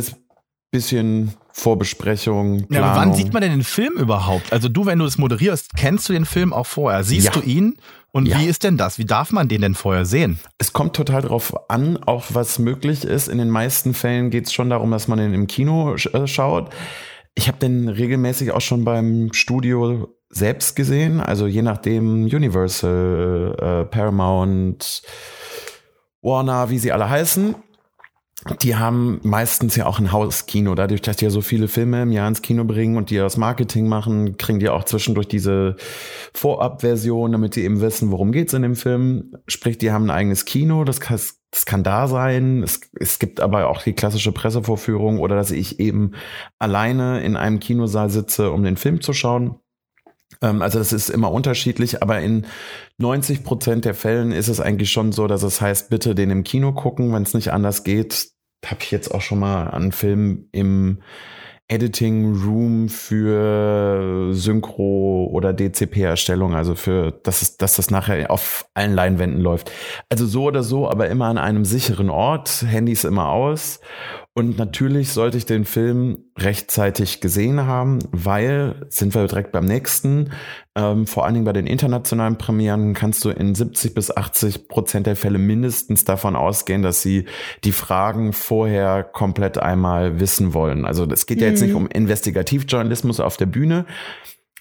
[0.70, 2.66] bisschen Vorbesprechung.
[2.66, 2.72] Planung.
[2.72, 4.52] Ja, aber wann sieht man denn den Film überhaupt?
[4.52, 7.02] Also du, wenn du es moderierst, kennst du den Film auch vorher?
[7.04, 7.32] Siehst ja.
[7.32, 7.78] du ihn?
[8.10, 8.38] Und ja.
[8.38, 8.98] wie ist denn das?
[8.98, 10.38] Wie darf man den denn vorher sehen?
[10.58, 13.28] Es kommt total drauf an, auch was möglich ist.
[13.28, 16.70] In den meisten Fällen geht es schon darum, dass man den im Kino äh, schaut.
[17.34, 21.20] Ich habe den regelmäßig auch schon beim Studio selbst gesehen.
[21.20, 25.02] Also je nachdem Universal, äh, Paramount,
[26.28, 27.54] Warner, wie sie alle heißen,
[28.62, 30.74] die haben meistens ja auch ein Hauskino.
[30.74, 33.36] Dadurch, dass die ja so viele Filme im Jahr ins Kino bringen und die das
[33.36, 35.76] Marketing machen, kriegen die auch zwischendurch diese
[36.34, 39.34] Vorabversion, damit die eben wissen, worum geht's in dem Film.
[39.48, 41.20] Sprich, die haben ein eigenes Kino, das kann,
[41.50, 42.62] das kann da sein.
[42.62, 46.12] Es, es gibt aber auch die klassische Pressevorführung oder dass ich eben
[46.60, 49.56] alleine in einem Kinosaal sitze, um den Film zu schauen.
[50.43, 52.47] Ähm, also das ist immer unterschiedlich, aber in
[52.99, 56.45] 90 Prozent der Fällen ist es eigentlich schon so, dass es heißt, bitte den im
[56.45, 58.28] Kino gucken, wenn es nicht anders geht.
[58.64, 60.99] Habe ich jetzt auch schon mal einen Film im
[61.70, 68.95] Editing Room für Synchro oder DCP-Erstellung, also für, dass, es, dass das nachher auf allen
[68.95, 69.70] Leinwänden läuft.
[70.09, 73.80] Also so oder so, aber immer an einem sicheren Ort, Handys immer aus.
[74.34, 80.30] Und natürlich sollte ich den Film rechtzeitig gesehen haben, weil, sind wir direkt beim nächsten,
[80.76, 85.08] ähm, vor allen Dingen bei den internationalen Premieren kannst du in 70 bis 80 Prozent
[85.08, 87.24] der Fälle mindestens davon ausgehen, dass sie
[87.64, 90.84] die Fragen vorher komplett einmal wissen wollen.
[90.84, 91.78] Also es geht ja jetzt nicht mhm.
[91.78, 93.86] um Investigativjournalismus auf der Bühne,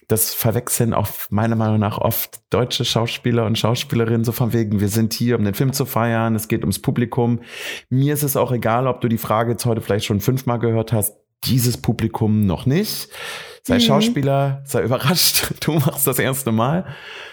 [0.08, 4.88] das verwechseln auch meiner Meinung nach oft deutsche Schauspieler und Schauspielerinnen so von wegen, wir
[4.88, 7.42] sind hier, um den Film zu feiern, es geht ums Publikum.
[7.90, 10.94] Mir ist es auch egal, ob du die Frage jetzt heute vielleicht schon fünfmal gehört
[10.94, 13.10] hast, dieses Publikum noch nicht.
[13.68, 13.80] Sei mhm.
[13.82, 16.86] Schauspieler, sei überrascht, du machst das erste Mal.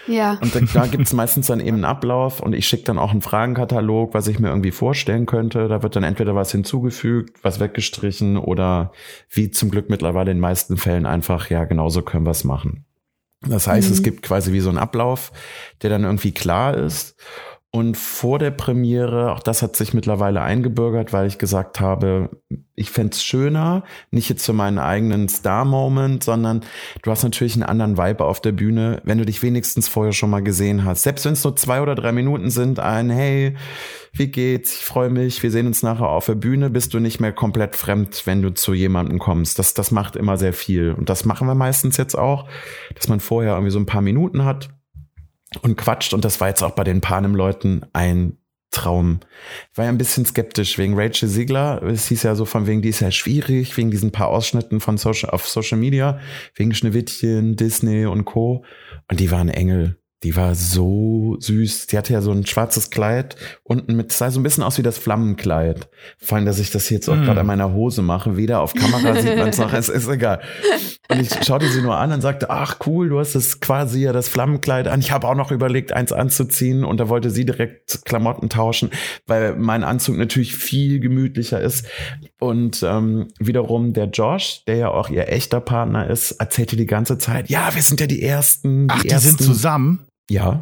[0.05, 0.37] Ja.
[0.41, 3.11] Und da, da gibt es meistens dann eben einen Ablauf und ich schicke dann auch
[3.11, 5.69] einen Fragenkatalog, was ich mir irgendwie vorstellen könnte.
[5.69, 8.91] Da wird dann entweder was hinzugefügt, was weggestrichen oder
[9.29, 12.83] wie zum Glück mittlerweile in den meisten Fällen einfach, ja, genauso können wir es machen.
[13.47, 13.93] Das heißt, mhm.
[13.93, 15.31] es gibt quasi wie so einen Ablauf,
[15.83, 17.15] der dann irgendwie klar ist.
[17.75, 22.29] Und vor der Premiere, auch das hat sich mittlerweile eingebürgert, weil ich gesagt habe,
[22.73, 26.61] ich fände schöner, nicht jetzt für meinen eigenen Star-Moment, sondern
[27.01, 30.29] du hast natürlich einen anderen Vibe auf der Bühne, wenn du dich wenigstens vorher schon
[30.29, 31.03] mal gesehen hast.
[31.03, 33.57] Selbst wenn es nur zwei oder drei Minuten sind, ein Hey,
[34.13, 34.77] wie geht's?
[34.77, 37.75] Ich freue mich, wir sehen uns nachher auf der Bühne, bist du nicht mehr komplett
[37.75, 39.59] fremd, wenn du zu jemandem kommst.
[39.59, 40.93] Das, das macht immer sehr viel.
[40.93, 42.47] Und das machen wir meistens jetzt auch,
[42.95, 44.69] dass man vorher irgendwie so ein paar Minuten hat
[45.61, 46.13] und quatscht.
[46.13, 48.37] Und das war jetzt auch bei den Panem-Leuten ein
[48.71, 49.21] Traum.
[49.71, 51.81] Ich war ja ein bisschen skeptisch wegen Rachel Ziegler.
[51.83, 54.97] Es hieß ja so von wegen, die ist ja schwierig, wegen diesen paar Ausschnitten von
[54.97, 56.19] Social, auf Social Media,
[56.55, 58.65] wegen Schneewittchen, Disney und Co.
[59.09, 59.97] Und die waren Engel.
[60.23, 61.87] Die war so süß.
[61.87, 64.83] Die hatte ja so ein schwarzes Kleid unten mit, sah so ein bisschen aus wie
[64.83, 65.89] das Flammenkleid.
[66.17, 67.25] Vor allem, dass ich das jetzt auch mm.
[67.25, 68.37] gerade an meiner Hose mache.
[68.37, 70.41] Weder auf Kamera sieht man es noch, es ist egal.
[71.09, 74.13] Und ich schaute sie nur an und sagte, ach cool, du hast das quasi ja
[74.13, 74.99] das Flammenkleid an.
[74.99, 78.89] Ich habe auch noch überlegt, eins anzuziehen und da wollte sie direkt Klamotten tauschen,
[79.27, 81.85] weil mein Anzug natürlich viel gemütlicher ist.
[82.39, 87.17] Und ähm, wiederum der Josh, der ja auch ihr echter Partner ist, erzählte die ganze
[87.17, 88.87] Zeit, ja, wir sind ja die Ersten.
[88.87, 89.29] Die ach, die Ersten.
[89.29, 90.07] sind zusammen?
[90.29, 90.59] Ja.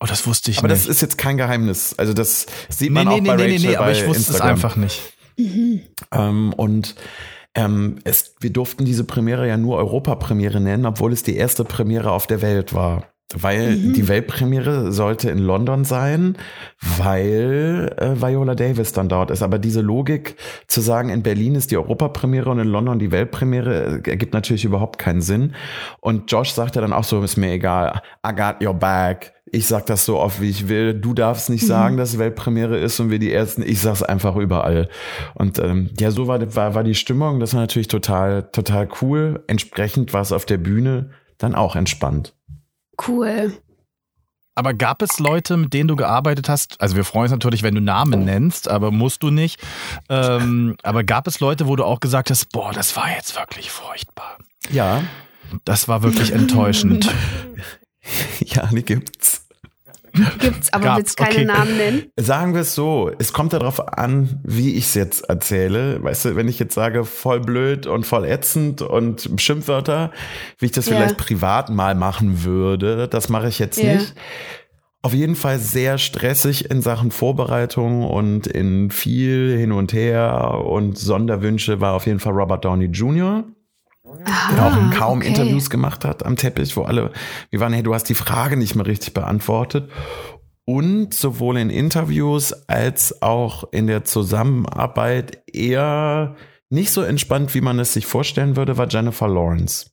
[0.00, 0.76] Oh, das wusste ich aber nicht.
[0.76, 1.94] Aber das ist jetzt kein Geheimnis.
[1.98, 4.18] Also das sieht man nee, auch nee, bei nee, Rachel nee, nee, aber ich wusste
[4.18, 4.46] Instagram.
[4.46, 5.12] es einfach nicht.
[5.36, 5.82] Mhm.
[6.12, 6.94] Ähm, und
[7.54, 12.12] ähm, es, wir durften diese Premiere ja nur Europapremiere nennen, obwohl es die erste Premiere
[12.12, 13.12] auf der Welt war.
[13.34, 13.92] Weil mhm.
[13.92, 16.38] die Weltpremiere sollte in London sein,
[16.96, 19.42] weil äh, Viola Davis dann dort ist.
[19.42, 24.00] Aber diese Logik zu sagen, in Berlin ist die Europapremiere und in London die Weltpremiere,
[24.02, 25.54] äh, ergibt natürlich überhaupt keinen Sinn.
[26.00, 29.34] Und Josh sagte dann auch so, ist mir egal, I got your back.
[29.52, 30.94] Ich sag das so oft, wie ich will.
[30.94, 31.68] Du darfst nicht mhm.
[31.68, 33.60] sagen, dass Weltpremiere ist und wir die Ersten.
[33.60, 34.88] Ich sag's einfach überall.
[35.34, 37.40] Und ähm, ja, so war, war, war die Stimmung.
[37.40, 39.44] Das war natürlich total, total cool.
[39.48, 42.34] Entsprechend war es auf der Bühne dann auch entspannt.
[43.06, 43.52] Cool.
[44.54, 46.80] Aber gab es Leute, mit denen du gearbeitet hast?
[46.80, 49.60] Also wir freuen uns natürlich, wenn du Namen nennst, aber musst du nicht.
[50.08, 53.70] Ähm, aber gab es Leute, wo du auch gesagt hast, boah, das war jetzt wirklich
[53.70, 54.38] furchtbar.
[54.70, 55.04] Ja.
[55.64, 57.08] Das war wirklich enttäuschend.
[58.40, 59.47] ja, die gibt's.
[60.38, 61.44] Gibt's, aber Gab's, willst keine okay.
[61.44, 62.02] Namen nennen?
[62.16, 66.02] Sagen wir es so, es kommt darauf an, wie ich es jetzt erzähle.
[66.02, 70.10] Weißt du, wenn ich jetzt sage, voll blöd und voll ätzend und Schimpfwörter,
[70.58, 70.96] wie ich das yeah.
[70.96, 73.94] vielleicht privat mal machen würde, das mache ich jetzt yeah.
[73.94, 74.14] nicht.
[75.02, 80.98] Auf jeden Fall sehr stressig in Sachen Vorbereitung und in viel hin und her und
[80.98, 83.44] Sonderwünsche war auf jeden Fall Robert Downey Jr
[84.24, 85.28] ah, der auch kaum okay.
[85.28, 87.12] Interviews gemacht hat am Teppich, wo alle,
[87.50, 89.90] wir waren, hey, du hast die Frage nicht mehr richtig beantwortet.
[90.64, 96.36] Und sowohl in Interviews als auch in der Zusammenarbeit eher
[96.68, 99.86] nicht so entspannt, wie man es sich vorstellen würde, war Jennifer Lawrence.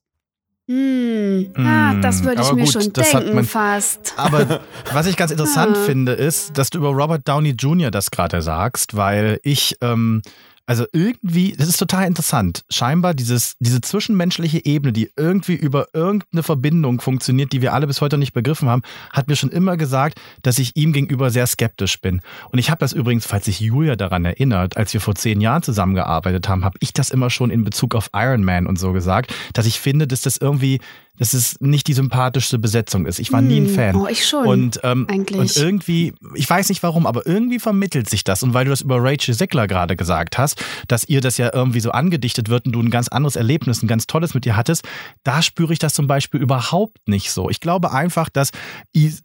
[0.68, 4.16] Hm, ah, das würde ich mir gut, schon denken man, fast.
[4.18, 4.61] Aber
[4.93, 7.91] was ich ganz interessant finde, ist, dass du über Robert Downey Jr.
[7.91, 10.24] das gerade sagst, weil ich ähm,
[10.66, 12.63] also irgendwie, das ist total interessant.
[12.70, 18.01] Scheinbar dieses, diese zwischenmenschliche Ebene, die irgendwie über irgendeine Verbindung funktioniert, die wir alle bis
[18.01, 22.01] heute nicht begriffen haben, hat mir schon immer gesagt, dass ich ihm gegenüber sehr skeptisch
[22.01, 22.22] bin.
[22.49, 25.61] Und ich habe das übrigens, falls sich Julia daran erinnert, als wir vor zehn Jahren
[25.63, 29.34] zusammengearbeitet haben, habe ich das immer schon in Bezug auf Iron Man und so gesagt,
[29.53, 30.80] dass ich finde, dass das irgendwie
[31.18, 33.20] dass es nicht die sympathischste Besetzung ist.
[33.20, 33.95] Ich war nie ein Hm, Fan.
[33.95, 34.45] Oh, ich schon.
[34.47, 35.39] Und, ähm, eigentlich.
[35.39, 38.43] und irgendwie, ich weiß nicht warum, aber irgendwie vermittelt sich das.
[38.43, 41.80] Und weil du das über Rachel Zegler gerade gesagt hast, dass ihr das ja irgendwie
[41.80, 44.84] so angedichtet wird und du ein ganz anderes Erlebnis, ein ganz tolles mit ihr hattest,
[45.24, 47.49] da spüre ich das zum Beispiel überhaupt nicht so.
[47.49, 48.51] Ich glaube einfach, dass,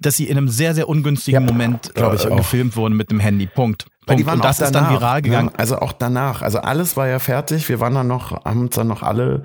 [0.00, 3.46] dass sie in einem sehr, sehr ungünstigen Ja, Moment äh, gefilmt wurden mit dem Handy.
[3.46, 3.86] Punkt.
[4.06, 4.20] Weil Punkt.
[4.20, 5.50] die waren Und das auch ist dann danach, viral gegangen.
[5.52, 6.42] Ja, also auch danach.
[6.42, 7.68] Also alles war ja fertig.
[7.68, 9.42] Wir waren dann noch, haben uns dann noch alle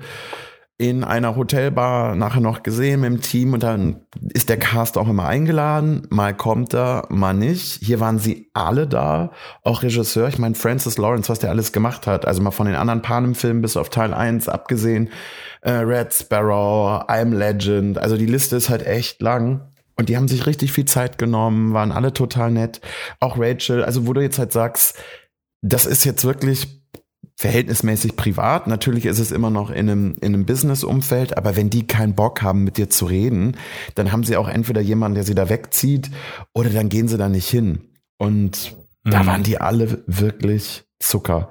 [0.78, 4.02] in einer Hotelbar nachher noch gesehen mit dem Team und dann
[4.34, 6.06] ist der Cast auch immer eingeladen.
[6.10, 7.82] Mal kommt er, mal nicht.
[7.82, 9.30] Hier waren sie alle da,
[9.62, 10.28] auch Regisseur.
[10.28, 12.26] Ich meine, Francis Lawrence, was der alles gemacht hat.
[12.26, 15.08] Also mal von den anderen Panem-Filmen bis auf Teil 1 abgesehen.
[15.62, 17.96] Äh, Red Sparrow, I'm Legend.
[17.96, 19.72] Also die Liste ist halt echt lang.
[19.96, 22.82] Und die haben sich richtig viel Zeit genommen, waren alle total nett.
[23.18, 24.94] Auch Rachel, also wo du jetzt halt sagst,
[25.62, 26.85] das ist jetzt wirklich
[27.36, 28.66] verhältnismäßig privat.
[28.66, 32.42] Natürlich ist es immer noch in einem, in einem Business-Umfeld, aber wenn die keinen Bock
[32.42, 33.56] haben, mit dir zu reden,
[33.94, 36.10] dann haben sie auch entweder jemanden, der sie da wegzieht,
[36.54, 37.80] oder dann gehen sie da nicht hin.
[38.18, 38.74] Und
[39.04, 39.26] da Mhm.
[39.26, 41.50] waren die alle wirklich Zucker.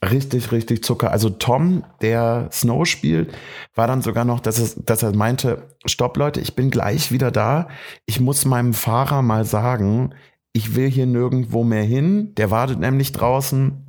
[0.00, 1.10] Richtig, richtig Zucker.
[1.10, 3.32] Also Tom, der Snow spielt,
[3.74, 7.32] war dann sogar noch, dass, es, dass er meinte, stopp Leute, ich bin gleich wieder
[7.32, 7.68] da.
[8.06, 10.14] Ich muss meinem Fahrer mal sagen,
[10.52, 12.32] ich will hier nirgendwo mehr hin.
[12.36, 13.87] Der wartet nämlich draußen,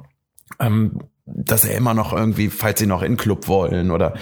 [0.60, 4.14] ähm, dass er immer noch irgendwie, falls sie noch in Club wollen oder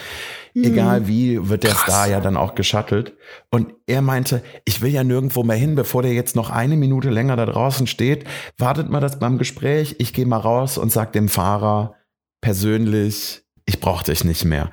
[0.58, 0.64] Hm.
[0.64, 1.84] egal wie, wird der Krass.
[1.84, 3.16] Star ja dann auch geschattelt.
[3.52, 7.12] Und er meinte, ich will ja nirgendwo mehr hin, bevor der jetzt noch eine Minute
[7.12, 8.26] länger da draußen steht.
[8.58, 9.96] Wartet mal das beim Gespräch.
[10.00, 11.94] Ich gehe mal raus und sag dem Fahrer
[12.42, 14.72] persönlich, ich brauche dich nicht mehr.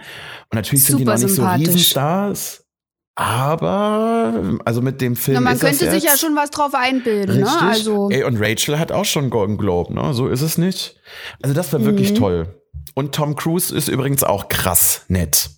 [0.50, 1.44] Und natürlich sind die Super noch nicht so.
[1.46, 2.63] Riesenstars.
[3.16, 7.60] Aber, also mit dem Film Na, man könnte sich ja schon was drauf einbilden, Richtig.
[7.62, 7.68] ne?
[7.68, 8.10] Also.
[8.10, 10.12] Ey, und Rachel hat auch schon Golden Globe, ne?
[10.14, 10.96] So ist es nicht.
[11.42, 12.16] Also das war wirklich Mhm.
[12.16, 12.60] toll.
[12.94, 15.50] Und Tom Cruise ist übrigens auch krass nett.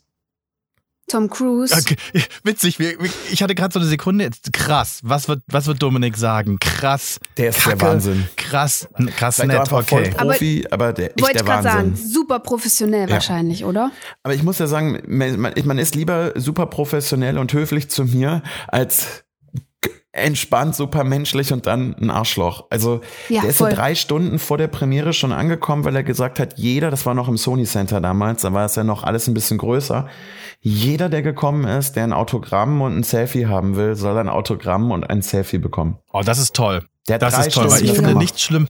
[1.09, 1.73] Tom Cruise.
[1.75, 1.97] Okay,
[2.43, 2.79] witzig,
[3.31, 4.29] ich hatte gerade so eine Sekunde.
[4.53, 6.59] Krass, was wird, was wird Dominik sagen?
[6.59, 7.21] Krass.
[7.37, 8.27] Der ist der Kacke, Wahnsinn.
[8.37, 10.11] Krass, krass Vielleicht nett, okay.
[10.17, 11.97] Profi, aber, der Wollte der ich gerade Wahnsinn.
[11.97, 13.15] sagen, super professionell Ja.
[13.15, 13.93] wahrscheinlich, oder?
[14.25, 18.43] Aber ich muss ja sagen, man, man ist lieber super professionell und höflich zu mir
[18.69, 19.23] als
[20.13, 22.67] entspannt, super menschlich und dann ein Arschloch.
[22.71, 23.69] Also Ja, der ist voll.
[23.71, 27.13] ja drei Stunden vor der Premiere schon angekommen, weil er gesagt hat, jeder, das war
[27.15, 30.09] noch im Sony Center damals, da war es ja noch alles ein bisschen größer.
[30.69, 34.91] Jeder, der gekommen ist, der ein Autogramm und ein Selfie haben will, soll ein Autogramm
[34.91, 35.99] und ein Selfie bekommen.
[36.13, 36.83] Oh, das ist toll.
[37.07, 38.67] Der hat Das ist toll, weil ich finde nichts schlimm.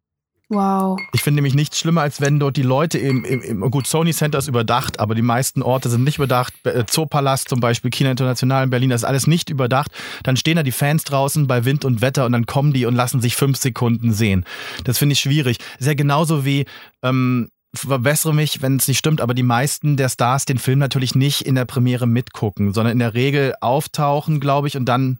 [0.50, 1.00] Wow.
[1.14, 4.12] Ich finde nämlich nichts schlimmer, als wenn dort die Leute im, im, im gut, Sony
[4.12, 6.52] Center ist überdacht, aber die meisten Orte sind nicht überdacht.
[6.64, 9.90] Äh, Zoopalast zum Beispiel, China International in Berlin, das ist alles nicht überdacht.
[10.22, 12.94] Dann stehen da die Fans draußen bei Wind und Wetter und dann kommen die und
[12.94, 14.44] lassen sich fünf Sekunden sehen.
[14.84, 15.56] Das finde ich schwierig.
[15.78, 16.66] Ist ja genauso wie,
[17.02, 21.14] ähm, verbessere mich, wenn es nicht stimmt, aber die meisten der Stars den Film natürlich
[21.14, 25.18] nicht in der Premiere mitgucken, sondern in der Regel auftauchen, glaube ich, und dann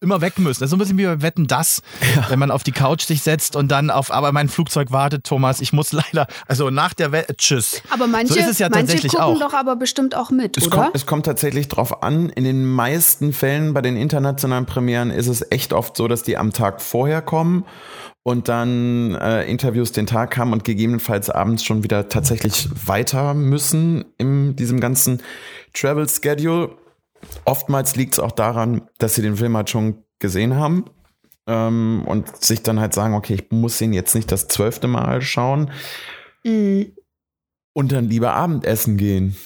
[0.00, 0.60] immer weg müssen.
[0.60, 1.82] Das ist so ein bisschen wie bei Wetten das,
[2.28, 5.60] wenn man auf die Couch sich setzt und dann auf, aber mein Flugzeug wartet, Thomas,
[5.60, 7.82] ich muss leider, also nach der Wette, tschüss.
[7.90, 9.40] Aber manche, So ist es ja manche tatsächlich gucken auch.
[9.40, 10.76] doch aber bestimmt auch mit, Es oder?
[10.76, 12.28] kommt, es kommt tatsächlich drauf an.
[12.28, 16.36] In den meisten Fällen bei den internationalen Premieren ist es echt oft so, dass die
[16.36, 17.64] am Tag vorher kommen
[18.24, 24.04] und dann äh, Interviews den Tag haben und gegebenenfalls abends schon wieder tatsächlich weiter müssen
[24.18, 25.20] in diesem ganzen
[25.74, 26.76] Travel Schedule.
[27.44, 30.84] Oftmals liegt es auch daran, dass sie den Film halt schon gesehen haben
[31.46, 35.20] ähm, und sich dann halt sagen, okay, ich muss ihn jetzt nicht das zwölfte Mal
[35.22, 35.70] schauen
[36.44, 36.92] Mhm.
[37.72, 39.36] und dann lieber Abendessen gehen.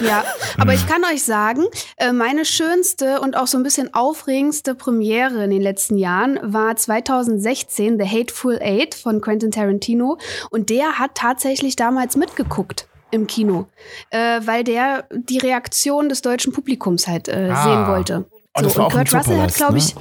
[0.00, 0.24] Ja,
[0.58, 1.64] aber ich kann euch sagen,
[1.96, 6.76] äh, meine schönste und auch so ein bisschen aufregendste Premiere in den letzten Jahren war
[6.76, 10.18] 2016 The Hateful Eight von Quentin Tarantino
[10.50, 13.66] und der hat tatsächlich damals mitgeguckt im Kino,
[14.10, 17.62] äh, weil der die Reaktion des deutschen Publikums halt äh, Ah.
[17.64, 18.24] sehen wollte.
[18.58, 20.00] Oh, so, war und Kurt Russell hat, glaube ich, ne?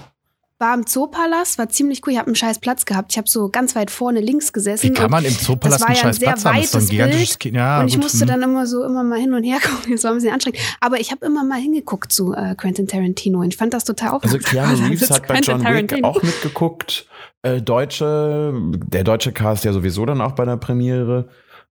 [0.58, 2.14] War im Zoopalast, war ziemlich cool.
[2.14, 3.12] Ich habe einen scheiß Platz gehabt.
[3.12, 4.84] Ich habe so ganz weit vorne links gesessen.
[4.84, 6.56] Wie kann und man im Zoopalast einen ja scheiß ein sehr Platz haben?
[6.56, 7.56] Das ist so ein weites gigantisches Bild.
[7.56, 8.28] Ja, und ich gut, musste hm.
[8.28, 9.92] dann immer so immer mal hin und her gucken.
[9.92, 10.60] Das war ein bisschen anstrengend.
[10.80, 13.40] Aber ich habe immer mal hingeguckt zu äh, Quentin Tarantino.
[13.42, 14.46] Und ich fand das total Also aufregend.
[14.46, 17.08] Keanu Da Reeves hat bei John Wick auch mitgeguckt.
[17.42, 18.54] Äh, Deutsche,
[18.88, 21.28] der deutsche Cast ja sowieso dann auch bei der Premiere.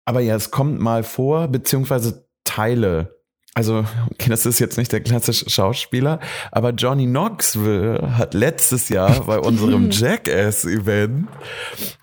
[0.05, 3.22] Aber ja, es kommt mal vor, beziehungsweise Teile.
[3.55, 9.25] Also, okay, das ist jetzt nicht der klassische Schauspieler, aber Johnny Knoxville hat letztes Jahr
[9.27, 11.29] bei unserem Jackass-Event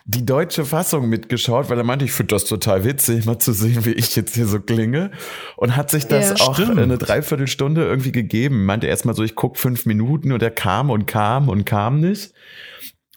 [0.06, 3.84] die deutsche Fassung mitgeschaut, weil er meinte, ich finde das total witzig, mal zu sehen,
[3.86, 5.10] wie ich jetzt hier so klinge.
[5.56, 6.47] Und hat sich das Ja.
[6.47, 6.78] auch Stimmt.
[6.78, 8.66] eine Dreiviertelstunde irgendwie gegeben.
[8.66, 12.32] Meinte erstmal so, ich guck fünf Minuten und er kam und kam und kam nicht.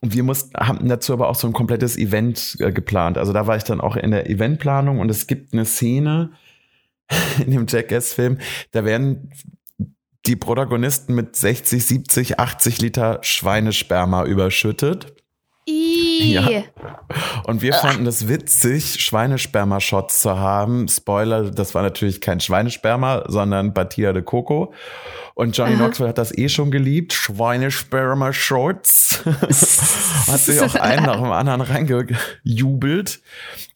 [0.00, 3.18] Und wir mussten, haben dazu aber auch so ein komplettes Event äh, geplant.
[3.18, 6.30] Also da war ich dann auch in der Eventplanung und es gibt eine Szene
[7.44, 8.38] in dem Jackass-Film,
[8.70, 9.32] da werden
[10.26, 15.14] die Protagonisten mit 60, 70, 80 Liter Schweinesperma überschüttet.
[15.64, 16.64] Ja.
[17.44, 20.86] Und wir fanden es witzig, Schweinesperma-Shots zu haben.
[20.88, 24.74] Spoiler, das war natürlich kein Schweinesperma, sondern Batia de Coco.
[25.34, 25.84] Und Johnny Aha.
[25.84, 27.12] Knoxville hat das eh schon geliebt.
[27.12, 29.22] Schweinesperma-Shots.
[29.24, 33.20] hat sich auch einen nach dem anderen reingejubelt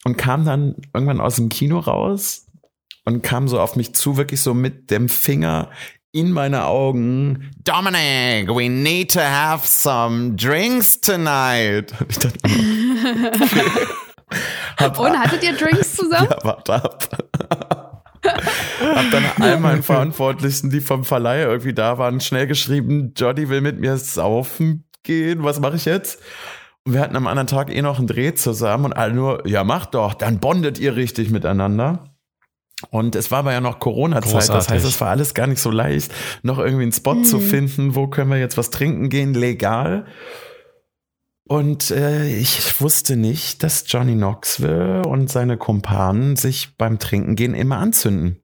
[0.05, 2.46] und kam dann irgendwann aus dem Kino raus
[3.07, 5.71] und kam so auf mich zu, wirklich so mit dem Finger
[6.13, 7.51] in meine Augen.
[7.65, 11.93] Dominic, we need to have some drinks tonight.
[12.01, 12.39] Und ich dachte,
[14.77, 16.29] hab, Und hattet ihr Drinks zusammen?
[16.31, 17.09] ja, warte ab.
[18.25, 23.61] Hab dann all meinen Verantwortlichen, die vom Verleih irgendwie da waren, schnell geschrieben, Johnny will
[23.61, 26.21] mit mir saufen gehen, was mache ich jetzt?
[26.85, 29.63] Und wir hatten am anderen Tag eh noch einen Dreh zusammen und alle nur, ja
[29.65, 32.16] mach doch, dann bondet ihr richtig miteinander.
[32.91, 35.71] Und es war aber ja noch Corona-Zeit, das heißt, es war alles gar nicht so
[35.71, 36.13] leicht,
[36.43, 37.43] noch irgendwie einen Spot zu Mhm.
[37.43, 40.07] finden, wo können wir jetzt was trinken gehen, legal.
[41.49, 47.55] Und äh, ich wusste nicht, dass Johnny Knoxville und seine Kumpanen sich beim Trinken gehen
[47.55, 48.43] immer anzünden.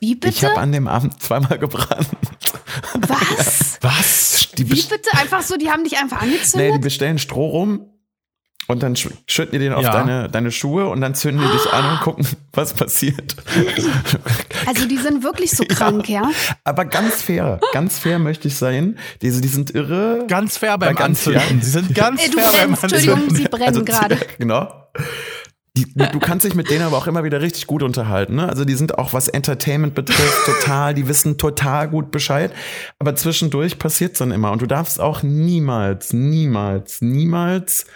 [0.00, 0.50] Wie Ich bitte?
[0.50, 2.08] habe an dem Abend zweimal gebrannt.
[2.94, 3.78] Was?
[3.80, 4.48] Was?
[4.58, 5.10] Die, Wie bitte?
[5.18, 6.80] Einfach so, die haben dich einfach nee, die angezündet?
[6.82, 7.86] bestellen Stroh rum
[8.72, 9.92] und dann sch schütten die den auf Ja.
[9.92, 13.36] deine, deine Schuhe und dann zünden die dich an und gucken, was passiert.
[14.66, 16.30] also die sind wirklich so krank, ja?
[16.64, 18.98] Aber ganz fair, ganz fair möchte ich sein.
[19.22, 20.24] Diese, die sind irre.
[20.28, 21.62] Ganz fair beim Bei ganz Anzünden.
[21.62, 23.36] Sie sind ganz Äh, du fair beim brennst, Entschuldigung, Anzünden.
[23.36, 24.18] sie brennen Also, gerade.
[24.38, 24.72] Genau.
[25.74, 28.34] Die, du kannst dich mit denen aber auch immer wieder richtig gut unterhalten.
[28.36, 28.46] Ne?
[28.46, 32.52] Also die sind auch, was Entertainment betrifft, total, die wissen total gut Bescheid.
[32.98, 34.52] Aber zwischendurch passiert's dann immer.
[34.52, 37.86] Und du darfst auch niemals, niemals, niemals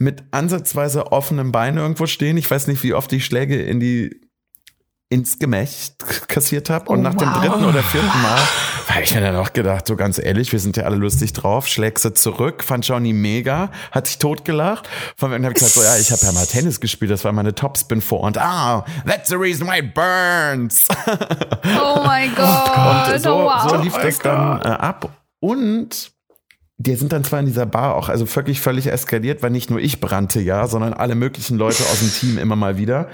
[0.00, 2.38] mit ansatzweise offenem Bein irgendwo stehen.
[2.38, 4.18] Ich weiß nicht, wie oft ich Schläge in die
[5.10, 6.88] ins Gemächt kassiert habe.
[6.90, 7.40] Und Oh, nach dem wow.
[7.40, 8.40] dritten oder vierten Mal
[8.88, 11.66] habe ich mir dann auch gedacht, so ganz ehrlich, wir sind ja alle lustig drauf,
[11.66, 14.88] schlägst du zurück, fand Johnny mega, hat sich totgelacht.
[15.16, 17.32] Von dann habe ich gesagt, so ja, ich habe ja mal Tennis gespielt, das war
[17.32, 20.88] meine Topspin vor und ah, that's the reason why it burns.
[21.64, 23.12] Oh mein Gott.
[23.12, 23.68] Und so, oh, wow.
[23.68, 25.10] so lief das dann äh, ab.
[25.40, 26.12] Und
[26.80, 29.80] die sind dann zwar in dieser Bar auch also wirklich völlig eskaliert, weil nicht nur
[29.80, 33.08] ich brannte ja, sondern alle möglichen Leute aus dem Team immer mal wieder.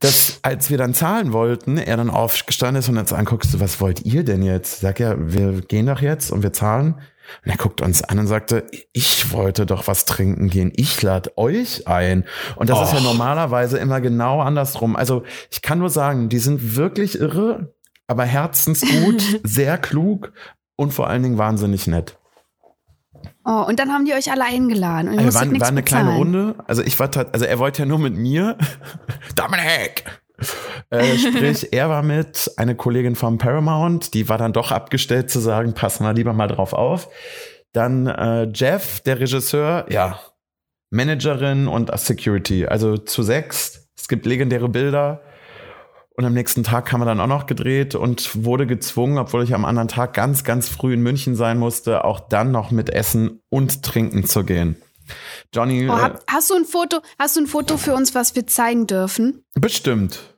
[0.00, 3.80] Dass, als wir dann zahlen wollten, er dann aufgestanden ist und uns anguckst, so, was
[3.80, 4.80] wollt ihr denn jetzt?
[4.80, 6.96] Sag ja, wir gehen doch jetzt und wir zahlen.
[7.42, 10.72] Und er guckt uns an und sagte, ich wollte doch was trinken gehen.
[10.76, 12.24] Ich lade euch ein.
[12.56, 13.04] Und das ist ja Och.
[13.04, 14.94] normalerweise immer genau andersrum.
[14.94, 17.72] Also ich kann nur sagen, die sind wirklich irre,
[18.08, 20.32] aber herzensgut, sehr klug
[20.76, 22.18] und vor allen Dingen wahnsinnig nett.
[23.44, 25.08] Oh, und dann haben die euch alle eingeladen.
[25.08, 26.16] Und Also war, war eine kleine.
[26.16, 26.54] Runde.
[26.66, 28.56] Also ich war also er wollte ja nur mit mir.
[29.36, 30.04] Dominik!
[30.90, 35.40] Äh, sprich, er war mit, eine Kollegin vom Paramount, die war dann doch abgestellt zu
[35.40, 37.08] sagen, pass mal lieber mal drauf auf.
[37.72, 40.20] Dann äh, Jeff, der Regisseur, ja,
[40.90, 43.88] Managerin und Security, also zu sechs.
[43.96, 45.22] Es gibt legendäre Bilder.
[46.14, 49.54] Und am nächsten Tag haben wir dann auch noch gedreht und wurde gezwungen, obwohl ich
[49.54, 53.40] am anderen Tag ganz, ganz früh in München sein musste, auch dann noch mit Essen
[53.48, 54.76] und Trinken zu gehen.
[55.54, 57.00] Johnny, Oh, äh, hab, hast du ein Foto?
[57.18, 59.42] Hast du ein Foto für uns, was wir zeigen dürfen?
[59.54, 60.34] bestimmt.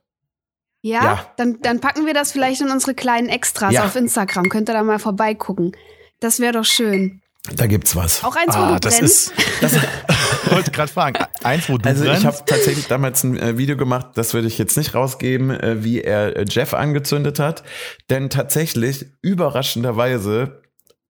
[0.80, 1.02] Ja?
[1.02, 1.26] Ja.
[1.38, 3.84] Dann, dann packen wir das vielleicht in unsere kleinen Extras Ja.
[3.84, 4.48] auf Instagram.
[4.50, 5.72] Könnt ihr da mal vorbeigucken.
[6.20, 7.20] Das wäre doch schön.
[7.56, 8.24] Da gibt's was.
[8.24, 9.32] Auch eins, wo Ah, du das brennst.
[9.32, 9.32] ist.
[9.60, 9.72] Das
[10.50, 11.24] wollte gerade fragen.
[11.42, 12.24] Eins, wo du Also ich brennst.
[12.24, 16.00] habe tatsächlich damals ein äh, Video gemacht, das würde ich jetzt nicht rausgeben, äh, wie
[16.00, 17.62] er äh, Jeff angezündet hat.
[18.08, 20.62] Denn tatsächlich, überraschenderweise,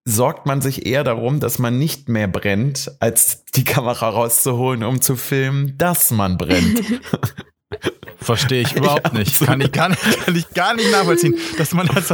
[0.04, 5.00] sorgt man sich eher darum, dass man nicht mehr brennt, als die Kamera rauszuholen, um
[5.00, 6.80] zu filmen, dass man brennt.
[8.24, 9.40] Verstehe ich überhaupt nicht.
[9.44, 10.02] Kann ich, gar nicht.
[10.24, 12.10] kann ich gar nicht nachvollziehen, dass man das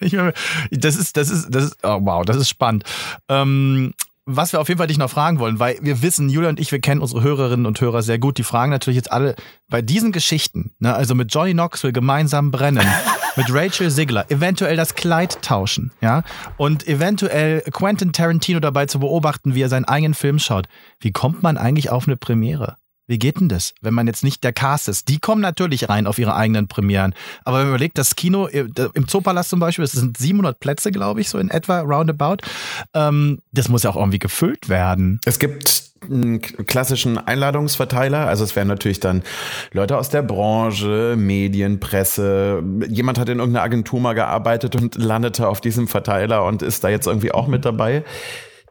[0.00, 0.32] nicht mehr,
[0.70, 2.84] Das ist, das ist, das ist, oh wow, das ist spannend.
[3.28, 3.94] Ähm,
[4.26, 6.72] was wir auf jeden Fall dich noch fragen wollen, weil wir wissen, Julia und ich,
[6.72, 8.38] wir kennen unsere Hörerinnen und Hörer sehr gut.
[8.38, 9.34] Die fragen natürlich jetzt alle
[9.68, 12.86] bei diesen Geschichten, ne, also mit Johnny Knoxville gemeinsam brennen,
[13.36, 16.22] mit Rachel Ziegler, eventuell das Kleid tauschen, ja,
[16.56, 20.68] und eventuell Quentin Tarantino dabei zu beobachten, wie er seinen eigenen Film schaut.
[21.00, 22.76] Wie kommt man eigentlich auf eine Premiere?
[23.06, 25.08] Wie geht denn das, wenn man jetzt nicht der Cast ist?
[25.08, 27.14] Die kommen natürlich rein auf ihre eigenen Premieren.
[27.44, 30.90] Aber wenn man überlegt, das Kino äh, im Zoopalast zum Beispiel, es sind 700 Plätze,
[30.90, 32.38] glaube ich, so in etwa, roundabout.
[32.94, 35.20] Ähm, das muss ja auch irgendwie gefüllt werden.
[35.26, 39.22] Es gibt einen klassischen Einladungsverteiler, also es wären natürlich dann
[39.72, 42.62] Leute aus der Branche, Medien, Presse.
[42.88, 46.88] Jemand hat in irgendeiner Agentur mal gearbeitet und landete auf diesem Verteiler und ist da
[46.88, 48.04] jetzt irgendwie auch mit dabei.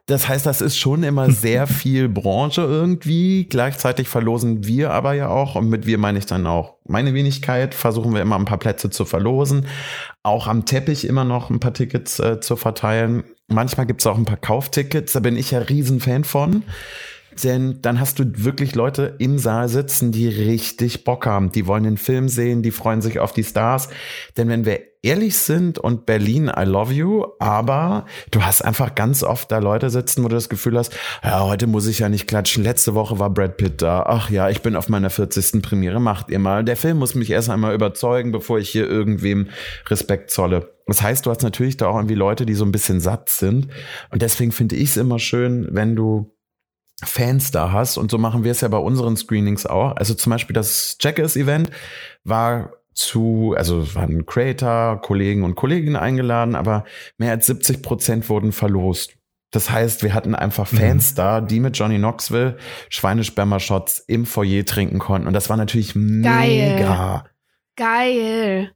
[0.05, 3.45] Das heißt, das ist schon immer sehr viel Branche irgendwie.
[3.45, 7.73] Gleichzeitig verlosen wir aber ja auch, und mit wir meine ich dann auch meine Wenigkeit,
[7.73, 9.67] versuchen wir immer ein paar Plätze zu verlosen.
[10.21, 13.23] Auch am Teppich immer noch ein paar Tickets äh, zu verteilen.
[13.47, 16.63] Manchmal gibt es auch ein paar Kauftickets, da bin ich ja Riesenfan von.
[17.43, 21.51] Denn dann hast du wirklich Leute im Saal sitzen, die richtig Bock haben.
[21.51, 23.89] Die wollen den Film sehen, die freuen sich auf die Stars.
[24.37, 29.21] Denn wenn wir ehrlich sind und Berlin, I love you, aber du hast einfach ganz
[29.21, 32.27] oft da Leute sitzen, wo du das Gefühl hast, ja, heute muss ich ja nicht
[32.27, 32.63] klatschen.
[32.63, 34.03] Letzte Woche war Brad Pitt da.
[34.07, 35.61] Ach ja, ich bin auf meiner 40.
[35.61, 35.99] Premiere.
[35.99, 36.63] Macht ihr mal.
[36.63, 39.49] Der Film muss mich erst einmal überzeugen, bevor ich hier irgendwem
[39.89, 40.73] Respekt zolle.
[40.87, 43.67] Das heißt, du hast natürlich da auch irgendwie Leute, die so ein bisschen satt sind.
[44.09, 46.32] Und deswegen finde ich es immer schön, wenn du
[47.05, 47.97] Fans da hast.
[47.97, 49.95] Und so machen wir es ja bei unseren Screenings auch.
[49.95, 51.71] Also zum Beispiel das Checkers-Event
[52.23, 56.85] war zu, also es waren Creator, Kollegen und Kolleginnen eingeladen, aber
[57.17, 59.15] mehr als 70 Prozent wurden verlost.
[59.51, 60.77] Das heißt, wir hatten einfach mhm.
[60.77, 61.15] Fans mhm.
[61.15, 62.57] da, die mit Johnny Knoxville
[62.89, 65.27] Schweinesperma-Shots im Foyer trinken konnten.
[65.27, 66.21] Und das war natürlich Geil.
[66.21, 67.25] mega.
[67.75, 68.71] Geil.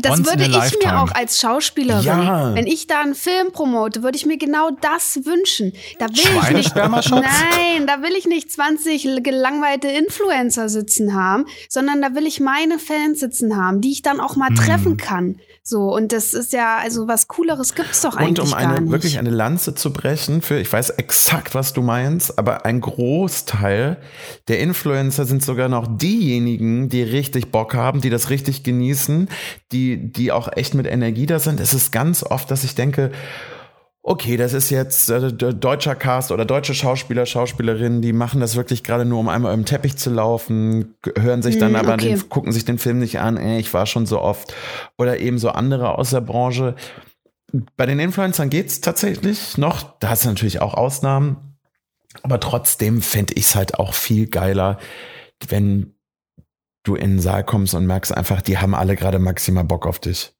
[0.00, 0.92] Das Once würde ich lifetime.
[0.92, 2.54] mir auch als Schauspielerin, ja.
[2.54, 5.74] wenn ich da einen Film promote, würde ich mir genau das wünschen.
[5.98, 12.00] Da will ich nicht, nein, da will ich nicht 20 gelangweilte Influencer sitzen haben, sondern
[12.00, 14.56] da will ich meine Fans sitzen haben, die ich dann auch mal hm.
[14.56, 15.38] treffen kann.
[15.66, 18.80] So, und das ist ja, also was Cooleres gibt's doch eigentlich Und um eine, gar
[18.80, 18.92] nicht.
[18.92, 23.96] wirklich eine Lanze zu brechen für, ich weiß exakt, was du meinst, aber ein Großteil
[24.48, 29.30] der Influencer sind sogar noch diejenigen, die richtig Bock haben, die das richtig genießen,
[29.72, 31.60] die, die auch echt mit Energie da sind.
[31.60, 33.10] Es ist ganz oft, dass ich denke,
[34.06, 38.84] okay, das ist jetzt äh, deutscher Cast oder deutsche Schauspieler, Schauspielerinnen, die machen das wirklich
[38.84, 42.10] gerade nur, um einmal im Teppich zu laufen, hören sich dann mm, aber okay.
[42.10, 44.54] den, gucken sich den Film nicht an, ey, ich war schon so oft.
[44.98, 46.74] Oder eben so andere aus der Branche.
[47.76, 49.98] Bei den Influencern geht's tatsächlich noch.
[50.00, 51.56] Da hast du natürlich auch Ausnahmen.
[52.22, 54.78] Aber trotzdem fände ich es halt auch viel geiler,
[55.48, 55.94] wenn
[56.82, 59.98] du in den Saal kommst und merkst einfach, die haben alle gerade maximal Bock auf
[59.98, 60.34] dich.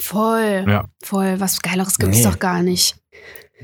[0.00, 0.64] Voll.
[0.66, 0.84] Ja.
[1.02, 1.40] Voll.
[1.40, 2.24] Was Geileres gibt es nee.
[2.24, 2.96] doch gar nicht.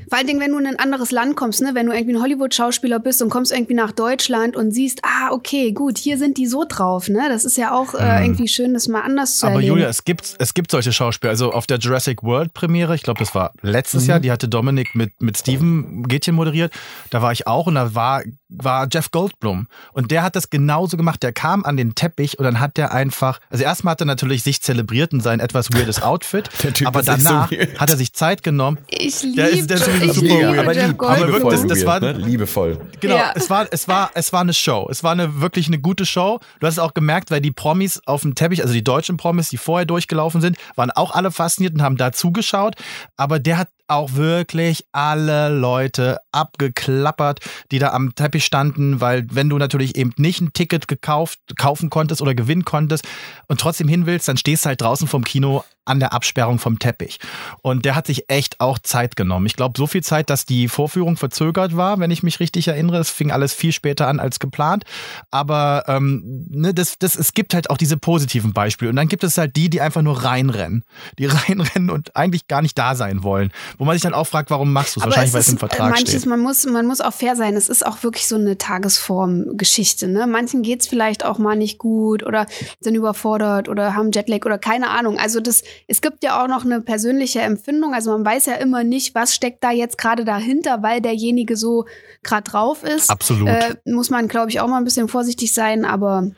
[0.09, 1.71] Vor allen Dingen, wenn du in ein anderes Land kommst, ne?
[1.73, 5.71] wenn du irgendwie ein Hollywood-Schauspieler bist und kommst irgendwie nach Deutschland und siehst, ah, okay,
[5.71, 7.27] gut, hier sind die so drauf, ne?
[7.29, 8.25] Das ist ja auch äh, mhm.
[8.25, 9.73] irgendwie schön, das mal anders zu Aber erleben.
[9.73, 11.31] Julia, es gibt, es gibt solche Schauspieler.
[11.31, 14.09] Also auf der Jurassic World Premiere, ich glaube, das war letztes mhm.
[14.09, 16.71] Jahr, die hatte Dominik mit, mit Steven Gätchen moderiert.
[17.09, 19.67] Da war ich auch und da war, war Jeff Goldblum.
[19.93, 21.21] Und der hat das genauso gemacht.
[21.23, 24.43] Der kam an den Teppich und dann hat der einfach, also erstmal hat er natürlich
[24.43, 26.49] sich zelebriert in sein etwas weirdes Outfit.
[26.63, 28.77] Der typ aber danach so hat er sich Zeit genommen.
[28.89, 31.85] Ich liebe der ist, der ist ich super liebe aber lieb, aber wirklich, das, das
[31.85, 32.13] war, ne?
[32.13, 32.79] liebevoll.
[32.99, 33.31] Genau, ja.
[33.35, 34.87] es, war, es, war, es war eine Show.
[34.89, 36.39] Es war eine, wirklich eine gute Show.
[36.59, 39.49] Du hast es auch gemerkt, weil die Promis auf dem Teppich, also die deutschen Promis,
[39.49, 42.75] die vorher durchgelaufen sind, waren auch alle fasziniert und haben da zugeschaut.
[43.15, 47.39] Aber der hat auch wirklich alle Leute abgeklappert,
[47.71, 51.89] die da am Teppich standen, weil wenn du natürlich eben nicht ein Ticket gekauft, kaufen
[51.89, 53.07] konntest oder gewinnen konntest
[53.47, 56.79] und trotzdem hin willst, dann stehst du halt draußen vom Kino an der Absperrung vom
[56.79, 57.19] Teppich.
[57.61, 59.45] Und der hat sich echt auch Zeit genommen.
[59.45, 62.97] Ich glaube, so viel Zeit, dass die Vorführung verzögert war, wenn ich mich richtig erinnere.
[62.97, 64.83] Es fing alles viel später an als geplant.
[65.31, 68.89] Aber ähm, ne, das, das, es gibt halt auch diese positiven Beispiele.
[68.89, 70.83] Und dann gibt es halt die, die einfach nur reinrennen.
[71.17, 73.51] Die reinrennen und eigentlich gar nicht da sein wollen.
[73.77, 75.05] Wo man sich dann auch fragt, warum machst du es?
[75.05, 76.25] Wahrscheinlich, weil es im Vertrag manches, steht.
[76.25, 77.55] Man muss, man muss auch fair sein.
[77.55, 80.07] Es ist auch wirklich so eine Tagesform-Geschichte.
[80.07, 80.27] Ne?
[80.27, 82.45] Manchen geht es vielleicht auch mal nicht gut oder
[82.79, 85.17] sind überfordert oder haben Jetlag oder keine Ahnung.
[85.17, 87.93] Also das, es gibt ja auch noch eine persönliche Empfindung.
[87.93, 91.85] Also man weiß ja immer nicht, was steckt da jetzt gerade dahinter, weil derjenige so
[92.23, 93.09] gerade drauf ist.
[93.09, 93.47] Absolut.
[93.47, 95.85] Äh, muss man, glaube ich, auch mal ein bisschen vorsichtig sein.
[95.85, 96.31] Aber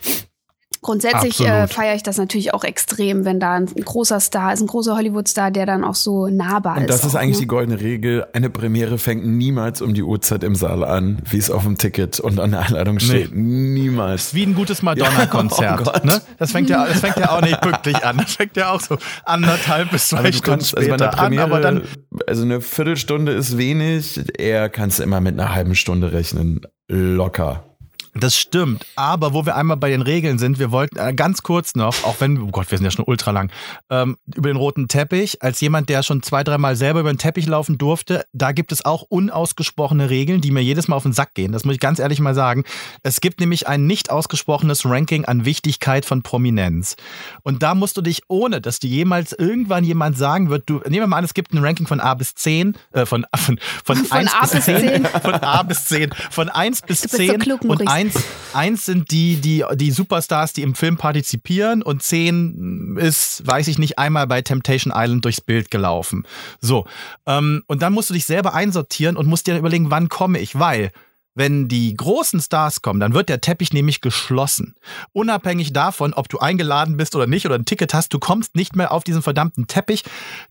[0.81, 4.67] Grundsätzlich äh, feiere ich das natürlich auch extrem, wenn da ein großer Star ist, ein
[4.67, 6.81] großer Hollywood-Star, der dann auch so nahbar ist.
[6.81, 7.41] Und das ist auch, eigentlich ne?
[7.41, 8.25] die goldene Regel.
[8.31, 12.21] Eine Premiere fängt niemals um die Uhrzeit im Saal an, wie es auf dem Ticket
[12.21, 13.35] und an der Einladung steht.
[13.35, 13.79] Nee.
[13.79, 14.33] Niemals.
[14.33, 15.59] Wie ein gutes Madonna-Konzert.
[15.59, 16.21] Ja, oh ne?
[16.37, 18.17] das, fängt ja, das fängt ja auch nicht pünktlich an.
[18.17, 21.51] Das fängt ja auch so anderthalb bis zwei Stunden kannst, später also Premiere, an.
[21.51, 21.83] Aber dann
[22.27, 24.21] also eine Viertelstunde ist wenig.
[24.37, 26.61] Eher kannst du immer mit einer halben Stunde rechnen.
[26.87, 27.68] Locker.
[28.15, 31.75] Das stimmt, aber wo wir einmal bei den Regeln sind, wir wollten äh, ganz kurz
[31.75, 33.51] noch, auch wenn, oh Gott, wir sind ja schon ultra lang,
[33.91, 37.45] ähm, über den roten Teppich, als jemand, der schon zwei, dreimal selber über den Teppich
[37.45, 41.35] laufen durfte, da gibt es auch unausgesprochene Regeln, die mir jedes Mal auf den Sack
[41.35, 41.51] gehen.
[41.51, 42.63] Das muss ich ganz ehrlich mal sagen.
[43.03, 46.95] Es gibt nämlich ein nicht ausgesprochenes Ranking an Wichtigkeit von Prominenz.
[47.43, 51.03] Und da musst du dich, ohne dass dir jemals irgendwann jemand sagen wird, du, nehmen
[51.03, 53.97] wir mal an, es gibt ein Ranking von A bis 10, äh, von, von, von,
[53.97, 57.87] von 1 bis 10, 10, von A bis 10, von 1 bis 10 so und
[57.87, 58.23] 1 eins,
[58.53, 63.77] eins sind die, die, die Superstars, die im Film partizipieren und zehn ist, weiß ich
[63.77, 66.25] nicht, einmal bei Temptation Island durchs Bild gelaufen.
[66.61, 66.85] So.
[67.25, 70.57] Ähm, und dann musst du dich selber einsortieren und musst dir überlegen, wann komme ich,
[70.57, 70.91] weil
[71.35, 74.75] wenn die großen Stars kommen, dann wird der Teppich nämlich geschlossen.
[75.13, 78.75] Unabhängig davon, ob du eingeladen bist oder nicht oder ein Ticket hast, du kommst nicht
[78.75, 80.03] mehr auf diesen verdammten Teppich.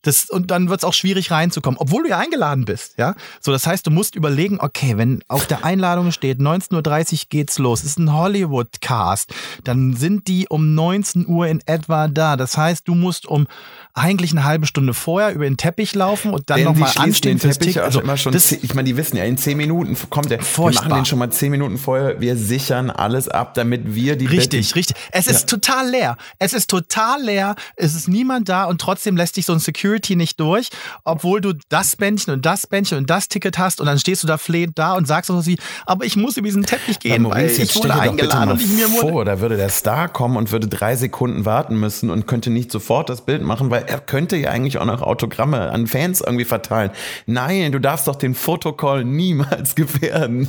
[0.03, 2.97] Das, und dann wird es auch schwierig reinzukommen, obwohl du ja eingeladen bist.
[2.97, 3.15] Ja?
[3.41, 7.59] So, das heißt, du musst überlegen, okay, wenn auf der Einladung steht, 19.30 Uhr geht's
[7.59, 12.37] los, ist ein Hollywood-Cast, dann sind die um 19 Uhr in etwa da.
[12.37, 13.47] Das heißt, du musst um
[13.95, 17.83] eigentlich eine halbe Stunde vorher über den Teppich laufen und dann nochmal anstehen fürs Ticket.
[17.83, 20.41] Also immer schon das, ich meine, die wissen ja, in 10 Minuten kommt der.
[20.41, 20.85] Furchtbar furchtbar.
[20.85, 22.21] Wir machen den schon mal zehn Minuten vorher.
[22.21, 24.97] Wir sichern alles ab, damit wir die Richtig, Bett richtig.
[25.13, 25.33] Es ja.
[25.33, 26.17] ist total leer.
[26.39, 27.55] Es ist total leer.
[27.77, 30.71] Es ist niemand da und trotzdem lässt sich so ein Security nicht durch,
[31.05, 34.27] obwohl du das Bändchen und das Bändchen und das Ticket hast und dann stehst du
[34.27, 37.19] da flehend da und sagst so wie, aber ich muss über diesen Teppich gehen, ja,
[37.19, 40.37] Maurice, weil ich wurde eingeladen und ich mir wurde vor, da würde der Star kommen
[40.37, 44.01] und würde drei Sekunden warten müssen und könnte nicht sofort das Bild machen, weil er
[44.01, 46.91] könnte ja eigentlich auch noch Autogramme an Fans irgendwie verteilen.
[47.27, 50.49] Nein, du darfst doch den Fotocall niemals gefährden.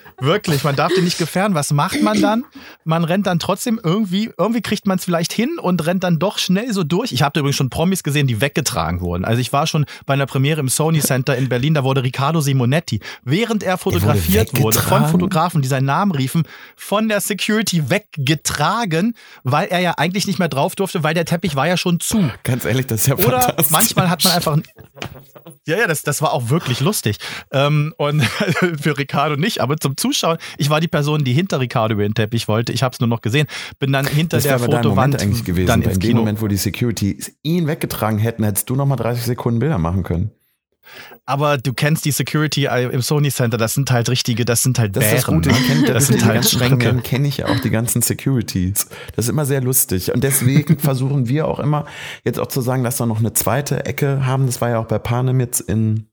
[0.21, 1.55] Wirklich, man darf den nicht gefährden.
[1.55, 2.45] Was macht man dann?
[2.83, 6.37] Man rennt dann trotzdem irgendwie, irgendwie kriegt man es vielleicht hin und rennt dann doch
[6.37, 7.11] schnell so durch.
[7.11, 9.25] Ich habe übrigens schon Promis gesehen, die weggetragen wurden.
[9.25, 12.39] Also ich war schon bei einer Premiere im Sony Center in Berlin, da wurde Riccardo
[12.39, 16.43] Simonetti, während er fotografiert wurde, wurde, von Fotografen, die seinen Namen riefen,
[16.75, 21.55] von der Security weggetragen, weil er ja eigentlich nicht mehr drauf durfte, weil der Teppich
[21.55, 22.29] war ja schon zu.
[22.43, 23.71] Ganz ehrlich, das ist ja Oder fantastisch.
[23.71, 24.57] manchmal hat man einfach
[25.67, 27.17] ja, ja, das, das war auch wirklich lustig.
[27.51, 28.23] Ähm, und
[28.81, 32.13] für Ricardo nicht, aber zum Zuschauen, ich war die Person, die hinter Ricardo über den
[32.13, 32.71] Teppich wollte.
[32.71, 33.47] Ich habe es nur noch gesehen.
[33.79, 35.67] Bin dann hinter das der Fotowand Moment eigentlich gewesen.
[35.67, 39.23] Dann in dem Moment, wo die Security ihn weggetragen hätten, hättest du noch mal 30
[39.23, 40.31] Sekunden Bilder machen können.
[41.25, 44.95] Aber du kennst die Security im Sony Center, das sind halt richtige, das sind halt
[44.95, 45.17] das Bären.
[45.17, 45.49] Ist das, Gute.
[45.49, 45.55] Ne?
[45.67, 46.95] Kenn, das, das sind halt Schränke.
[46.97, 48.87] kenne ich ja auch die ganzen Securities.
[49.15, 50.13] Das ist immer sehr lustig.
[50.13, 51.85] Und deswegen versuchen wir auch immer,
[52.25, 54.47] jetzt auch zu sagen, dass wir noch eine zweite Ecke haben.
[54.47, 56.10] Das war ja auch bei Panem jetzt in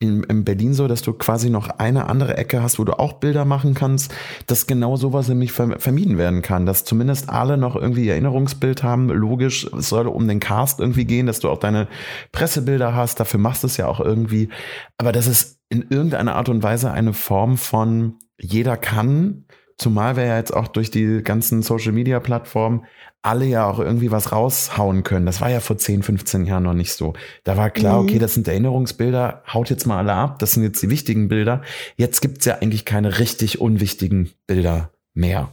[0.00, 3.14] in, in Berlin so, dass du quasi noch eine andere Ecke hast, wo du auch
[3.14, 4.14] Bilder machen kannst,
[4.46, 9.08] dass genau sowas nämlich vermieden werden kann, dass zumindest alle noch irgendwie Erinnerungsbild haben.
[9.08, 11.88] Logisch, es soll um den Cast irgendwie gehen, dass du auch deine
[12.30, 14.50] Pressebilder hast, dafür machst du es ja auch irgendwie.
[14.98, 19.46] Aber das ist in irgendeiner Art und Weise eine Form von jeder kann,
[19.78, 22.84] zumal wir ja jetzt auch durch die ganzen Social Media Plattformen
[23.22, 25.26] alle ja auch irgendwie was raushauen können.
[25.26, 27.14] Das war ja vor 10, 15 Jahren noch nicht so.
[27.44, 28.08] Da war klar, mhm.
[28.08, 31.62] okay, das sind Erinnerungsbilder, haut jetzt mal alle ab, das sind jetzt die wichtigen Bilder.
[31.96, 35.52] Jetzt gibt's ja eigentlich keine richtig unwichtigen Bilder mehr.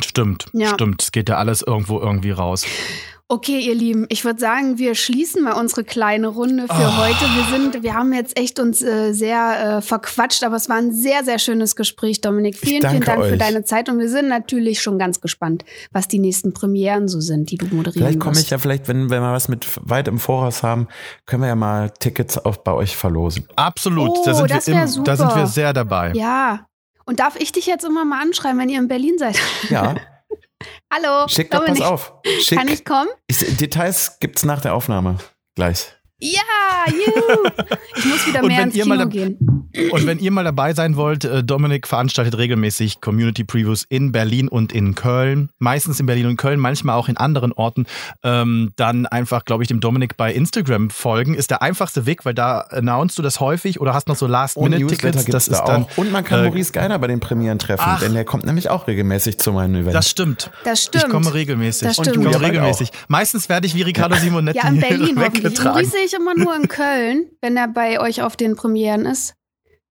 [0.00, 0.68] Stimmt, ja.
[0.68, 1.02] stimmt.
[1.02, 2.66] Es geht ja alles irgendwo irgendwie raus.
[3.32, 6.96] Okay, ihr Lieben, ich würde sagen, wir schließen mal unsere kleine Runde für oh.
[6.98, 7.24] heute.
[7.34, 10.92] Wir sind, wir haben jetzt echt uns äh, sehr äh, verquatscht, aber es war ein
[10.92, 12.58] sehr, sehr schönes Gespräch, Dominik.
[12.58, 13.30] Vielen, vielen Dank euch.
[13.30, 17.22] für deine Zeit und wir sind natürlich schon ganz gespannt, was die nächsten Premieren so
[17.22, 20.08] sind, die du moderieren Vielleicht komme ich ja vielleicht, wenn, wenn wir was mit weit
[20.08, 20.88] im Voraus haben,
[21.24, 23.48] können wir ja mal Tickets auf bei euch verlosen.
[23.56, 25.04] Absolut, oh, da, sind wir im, super.
[25.04, 26.12] da sind wir sehr dabei.
[26.12, 26.66] Ja.
[27.06, 29.38] Und darf ich dich jetzt immer mal anschreiben, wenn ihr in Berlin seid?
[29.70, 29.94] Ja.
[30.92, 31.28] Hallo.
[31.28, 32.14] Schick doch, pass auf.
[32.40, 32.58] Schick.
[32.58, 33.08] Kann ich kommen?
[33.26, 35.18] Ich, Details gibt's nach der Aufnahme.
[35.54, 35.94] Gleich.
[36.22, 37.50] Ja, you.
[37.96, 39.36] Ich muss wieder mehr ins Kino gehen.
[39.90, 44.46] Und wenn ihr mal dabei sein wollt, äh, Dominik veranstaltet regelmäßig Community Previews in Berlin
[44.46, 45.48] und in Köln.
[45.58, 47.86] Meistens in Berlin und Köln, manchmal auch in anderen Orten.
[48.22, 51.34] Ähm, dann einfach, glaube ich, dem Dominik bei Instagram folgen.
[51.34, 55.24] Ist der einfachste Weg, weil da announcest du das häufig oder hast noch so Last-Minute-Tickets.
[55.24, 55.98] Das ist da dann, auch.
[55.98, 58.70] Und man kann äh, Maurice Geiner bei den Premieren treffen, ach, denn der kommt nämlich
[58.70, 59.92] auch regelmäßig zu meinen Events.
[59.94, 60.50] Das stimmt.
[60.64, 61.04] Das stimmt.
[61.04, 61.88] Ich komme regelmäßig.
[61.88, 62.16] Das stimmt.
[62.16, 62.90] Ich komme regelmäßig.
[62.90, 63.08] Auch.
[63.08, 65.90] Meistens werde ich wie Riccardo Simonetti ja, in Berlin weggetragen.
[66.12, 69.34] Ich immer nur in Köln, wenn er bei euch auf den Premieren ist.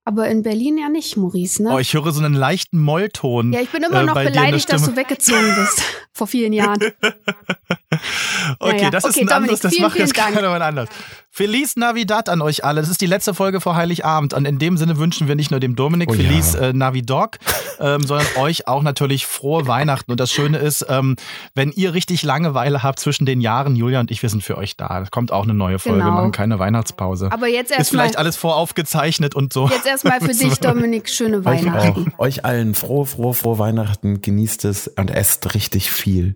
[0.03, 1.73] Aber in Berlin ja nicht, Maurice, ne?
[1.73, 3.53] Oh, ich höre so einen leichten Mollton.
[3.53, 5.83] Ja, ich bin immer äh, noch beleidigt, dass du weggezogen bist.
[6.13, 6.79] vor vielen Jahren.
[8.59, 8.89] okay, naja.
[8.89, 10.89] das ist okay, ein Dominik, anderes, das macht jetzt keiner anders.
[11.33, 12.81] Feliz Navidad an euch alle.
[12.81, 14.33] Das ist die letzte Folge vor Heiligabend.
[14.33, 16.69] Und in dem Sinne wünschen wir nicht nur dem Dominik oh, Feliz ja.
[16.69, 17.37] äh, Navidog,
[17.79, 20.11] ähm, sondern euch auch natürlich frohe Weihnachten.
[20.11, 21.15] Und das Schöne ist, ähm,
[21.55, 24.75] wenn ihr richtig Langeweile habt zwischen den Jahren, Julia und ich, wir sind für euch
[24.75, 25.01] da.
[25.01, 26.11] Es kommt auch eine neue Folge, genau.
[26.11, 27.31] wir machen keine Weihnachtspause.
[27.31, 29.69] Aber jetzt erst Ist vielleicht alles voraufgezeichnet und so.
[29.69, 32.01] Jetzt erstmal für dich, Dominik, schöne Weihnachten.
[32.01, 32.19] Euch, auch.
[32.19, 34.19] euch allen frohe, frohe, frohe Weihnachten.
[34.19, 36.35] Genießt es und esst richtig viel.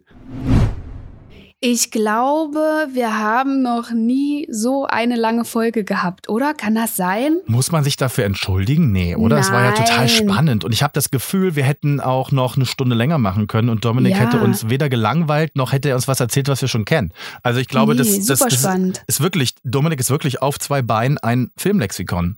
[1.68, 6.54] Ich glaube, wir haben noch nie so eine lange Folge gehabt, oder?
[6.54, 7.38] Kann das sein?
[7.48, 8.92] Muss man sich dafür entschuldigen?
[8.92, 9.40] Nee, oder?
[9.40, 10.64] Es war ja total spannend.
[10.64, 13.84] Und ich habe das Gefühl, wir hätten auch noch eine Stunde länger machen können und
[13.84, 14.20] Dominik ja.
[14.20, 17.12] hätte uns weder gelangweilt, noch hätte er uns was erzählt, was wir schon kennen.
[17.42, 21.18] Also ich glaube, nee, das, das, das ist wirklich, Dominik ist wirklich auf zwei Beinen
[21.18, 22.38] ein Filmlexikon.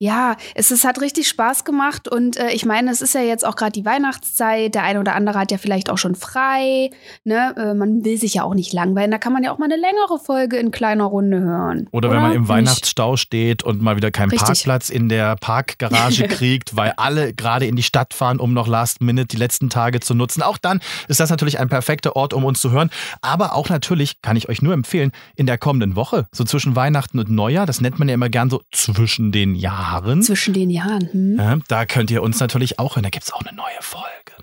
[0.00, 3.46] Ja, es, es hat richtig Spaß gemacht und äh, ich meine, es ist ja jetzt
[3.46, 4.74] auch gerade die Weihnachtszeit.
[4.74, 6.90] Der eine oder andere hat ja vielleicht auch schon frei.
[7.22, 7.54] Ne?
[7.56, 9.12] Äh, man will sich ja auch nicht langweilen.
[9.12, 11.88] Da kann man ja auch mal eine längere Folge in kleiner Runde hören.
[11.92, 12.16] Oder, oder?
[12.16, 14.46] wenn man im Weihnachtsstau steht und mal wieder keinen richtig.
[14.46, 19.00] Parkplatz in der Parkgarage kriegt, weil alle gerade in die Stadt fahren, um noch Last
[19.00, 20.42] Minute die letzten Tage zu nutzen.
[20.42, 22.90] Auch dann ist das natürlich ein perfekter Ort, um uns zu hören.
[23.22, 27.20] Aber auch natürlich kann ich euch nur empfehlen, in der kommenden Woche, so zwischen Weihnachten
[27.20, 29.83] und Neujahr, das nennt man ja immer gern so zwischen den Jahren.
[29.84, 30.22] Jahren.
[30.22, 31.08] Zwischen den Jahren.
[31.12, 31.62] Hm.
[31.68, 33.02] Da könnt ihr uns natürlich auch hören.
[33.04, 34.33] Da gibt es auch eine neue Folge.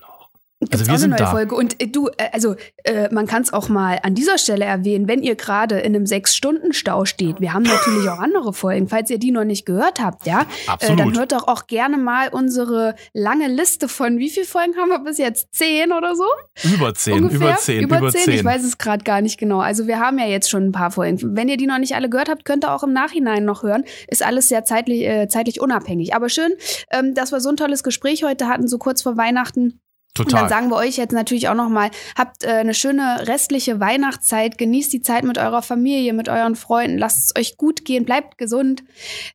[0.61, 1.31] Gibt's also wir auch sind eine neue da.
[1.31, 1.55] Folge.
[1.55, 5.07] Und äh, du, äh, also äh, man kann es auch mal an dieser Stelle erwähnen,
[5.07, 7.41] wenn ihr gerade in einem Sechs-Stunden-Stau steht.
[7.41, 10.45] Wir haben natürlich auch andere Folgen, falls ihr die noch nicht gehört habt, ja.
[10.67, 10.99] Absolut.
[10.99, 14.89] Äh, dann hört doch auch gerne mal unsere lange Liste von wie viele Folgen haben
[14.89, 15.47] wir bis jetzt?
[15.51, 16.25] Zehn oder so?
[16.71, 17.37] Über zehn, Ungefähr?
[17.39, 18.25] über zehn, über, über zehn.
[18.25, 18.33] zehn.
[18.35, 19.61] Ich weiß es gerade gar nicht genau.
[19.61, 21.35] Also wir haben ja jetzt schon ein paar Folgen.
[21.35, 23.83] Wenn ihr die noch nicht alle gehört habt, könnt ihr auch im Nachhinein noch hören.
[24.07, 26.13] Ist alles sehr zeitlich, äh, zeitlich unabhängig.
[26.13, 26.51] Aber schön,
[26.91, 29.80] ähm, dass wir so ein tolles Gespräch heute hatten, so kurz vor Weihnachten.
[30.13, 30.33] Total.
[30.33, 34.57] Und dann sagen wir euch jetzt natürlich auch nochmal, habt äh, eine schöne restliche Weihnachtszeit,
[34.57, 38.37] genießt die Zeit mit eurer Familie, mit euren Freunden, lasst es euch gut gehen, bleibt
[38.37, 38.83] gesund.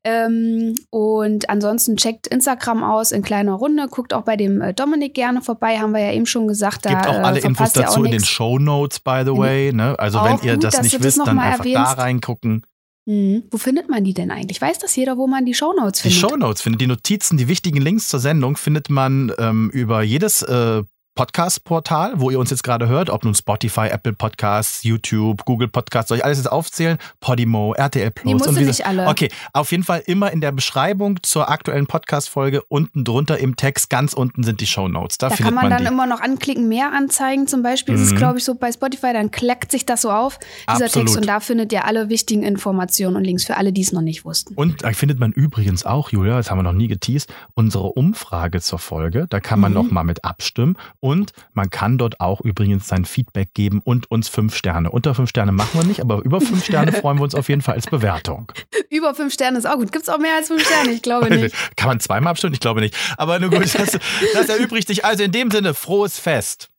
[0.04, 5.14] Ähm, und ansonsten checkt Instagram aus in kleiner Runde, guckt auch bei dem äh, Dominik
[5.14, 6.84] gerne vorbei, haben wir ja eben schon gesagt.
[6.84, 9.72] Da, Gibt auch alle äh, Infos dazu in den Show Notes, by the way.
[9.72, 9.98] Ne?
[9.98, 11.92] Also wenn ihr gut, das nicht wisst, dann einfach erwähnst.
[11.96, 12.66] da reingucken.
[13.06, 13.44] Mhm.
[13.50, 14.60] Wo findet man die denn eigentlich?
[14.60, 16.16] Weiß das jeder, wo man die Shownotes findet?
[16.16, 20.42] Die Shownotes findet, die Notizen, die wichtigen Links zur Sendung findet man ähm, über jedes
[20.42, 20.82] äh,
[21.16, 26.10] Podcast-Portal, wo ihr uns jetzt gerade hört, ob nun Spotify, Apple Podcasts, YouTube, Google Podcasts,
[26.10, 26.98] soll ich alles jetzt aufzählen?
[27.20, 28.28] Podimo, RTL Plus.
[28.28, 29.08] Die musst und du nicht alle.
[29.08, 33.88] Okay, auf jeden Fall immer in der Beschreibung zur aktuellen Podcast-Folge unten drunter im Text,
[33.88, 35.16] ganz unten sind die Show Notes.
[35.16, 35.86] Da, da kann man, man dann die.
[35.88, 37.94] immer noch anklicken, mehr anzeigen zum Beispiel.
[37.94, 38.00] Mhm.
[38.00, 41.06] Das ist, glaube ich, so bei Spotify, dann kleckt sich das so auf, dieser Absolut.
[41.06, 41.16] Text.
[41.16, 44.26] Und da findet ihr alle wichtigen Informationen und Links für alle, die es noch nicht
[44.26, 44.54] wussten.
[44.54, 48.60] Und da findet man übrigens auch, Julia, das haben wir noch nie geteased, unsere Umfrage
[48.60, 49.26] zur Folge.
[49.30, 49.78] Da kann man mhm.
[49.78, 50.76] noch mal mit abstimmen.
[51.06, 54.90] Und man kann dort auch übrigens sein Feedback geben und uns fünf Sterne.
[54.90, 57.62] Unter fünf Sterne machen wir nicht, aber über fünf Sterne freuen wir uns auf jeden
[57.62, 58.50] Fall als Bewertung.
[58.90, 59.92] Über fünf Sterne ist auch gut.
[59.92, 60.90] Gibt es auch mehr als fünf Sterne?
[60.90, 61.54] Ich glaube nicht.
[61.76, 62.54] Kann man zweimal abstimmen?
[62.54, 62.96] Ich glaube nicht.
[63.18, 63.98] Aber nur gut, das,
[64.34, 65.04] das erübrigt sich.
[65.04, 66.70] Also in dem Sinne, frohes Fest.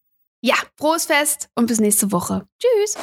[0.41, 2.45] Ja, frohes Fest und bis nächste Woche.
[2.59, 2.97] Tschüss.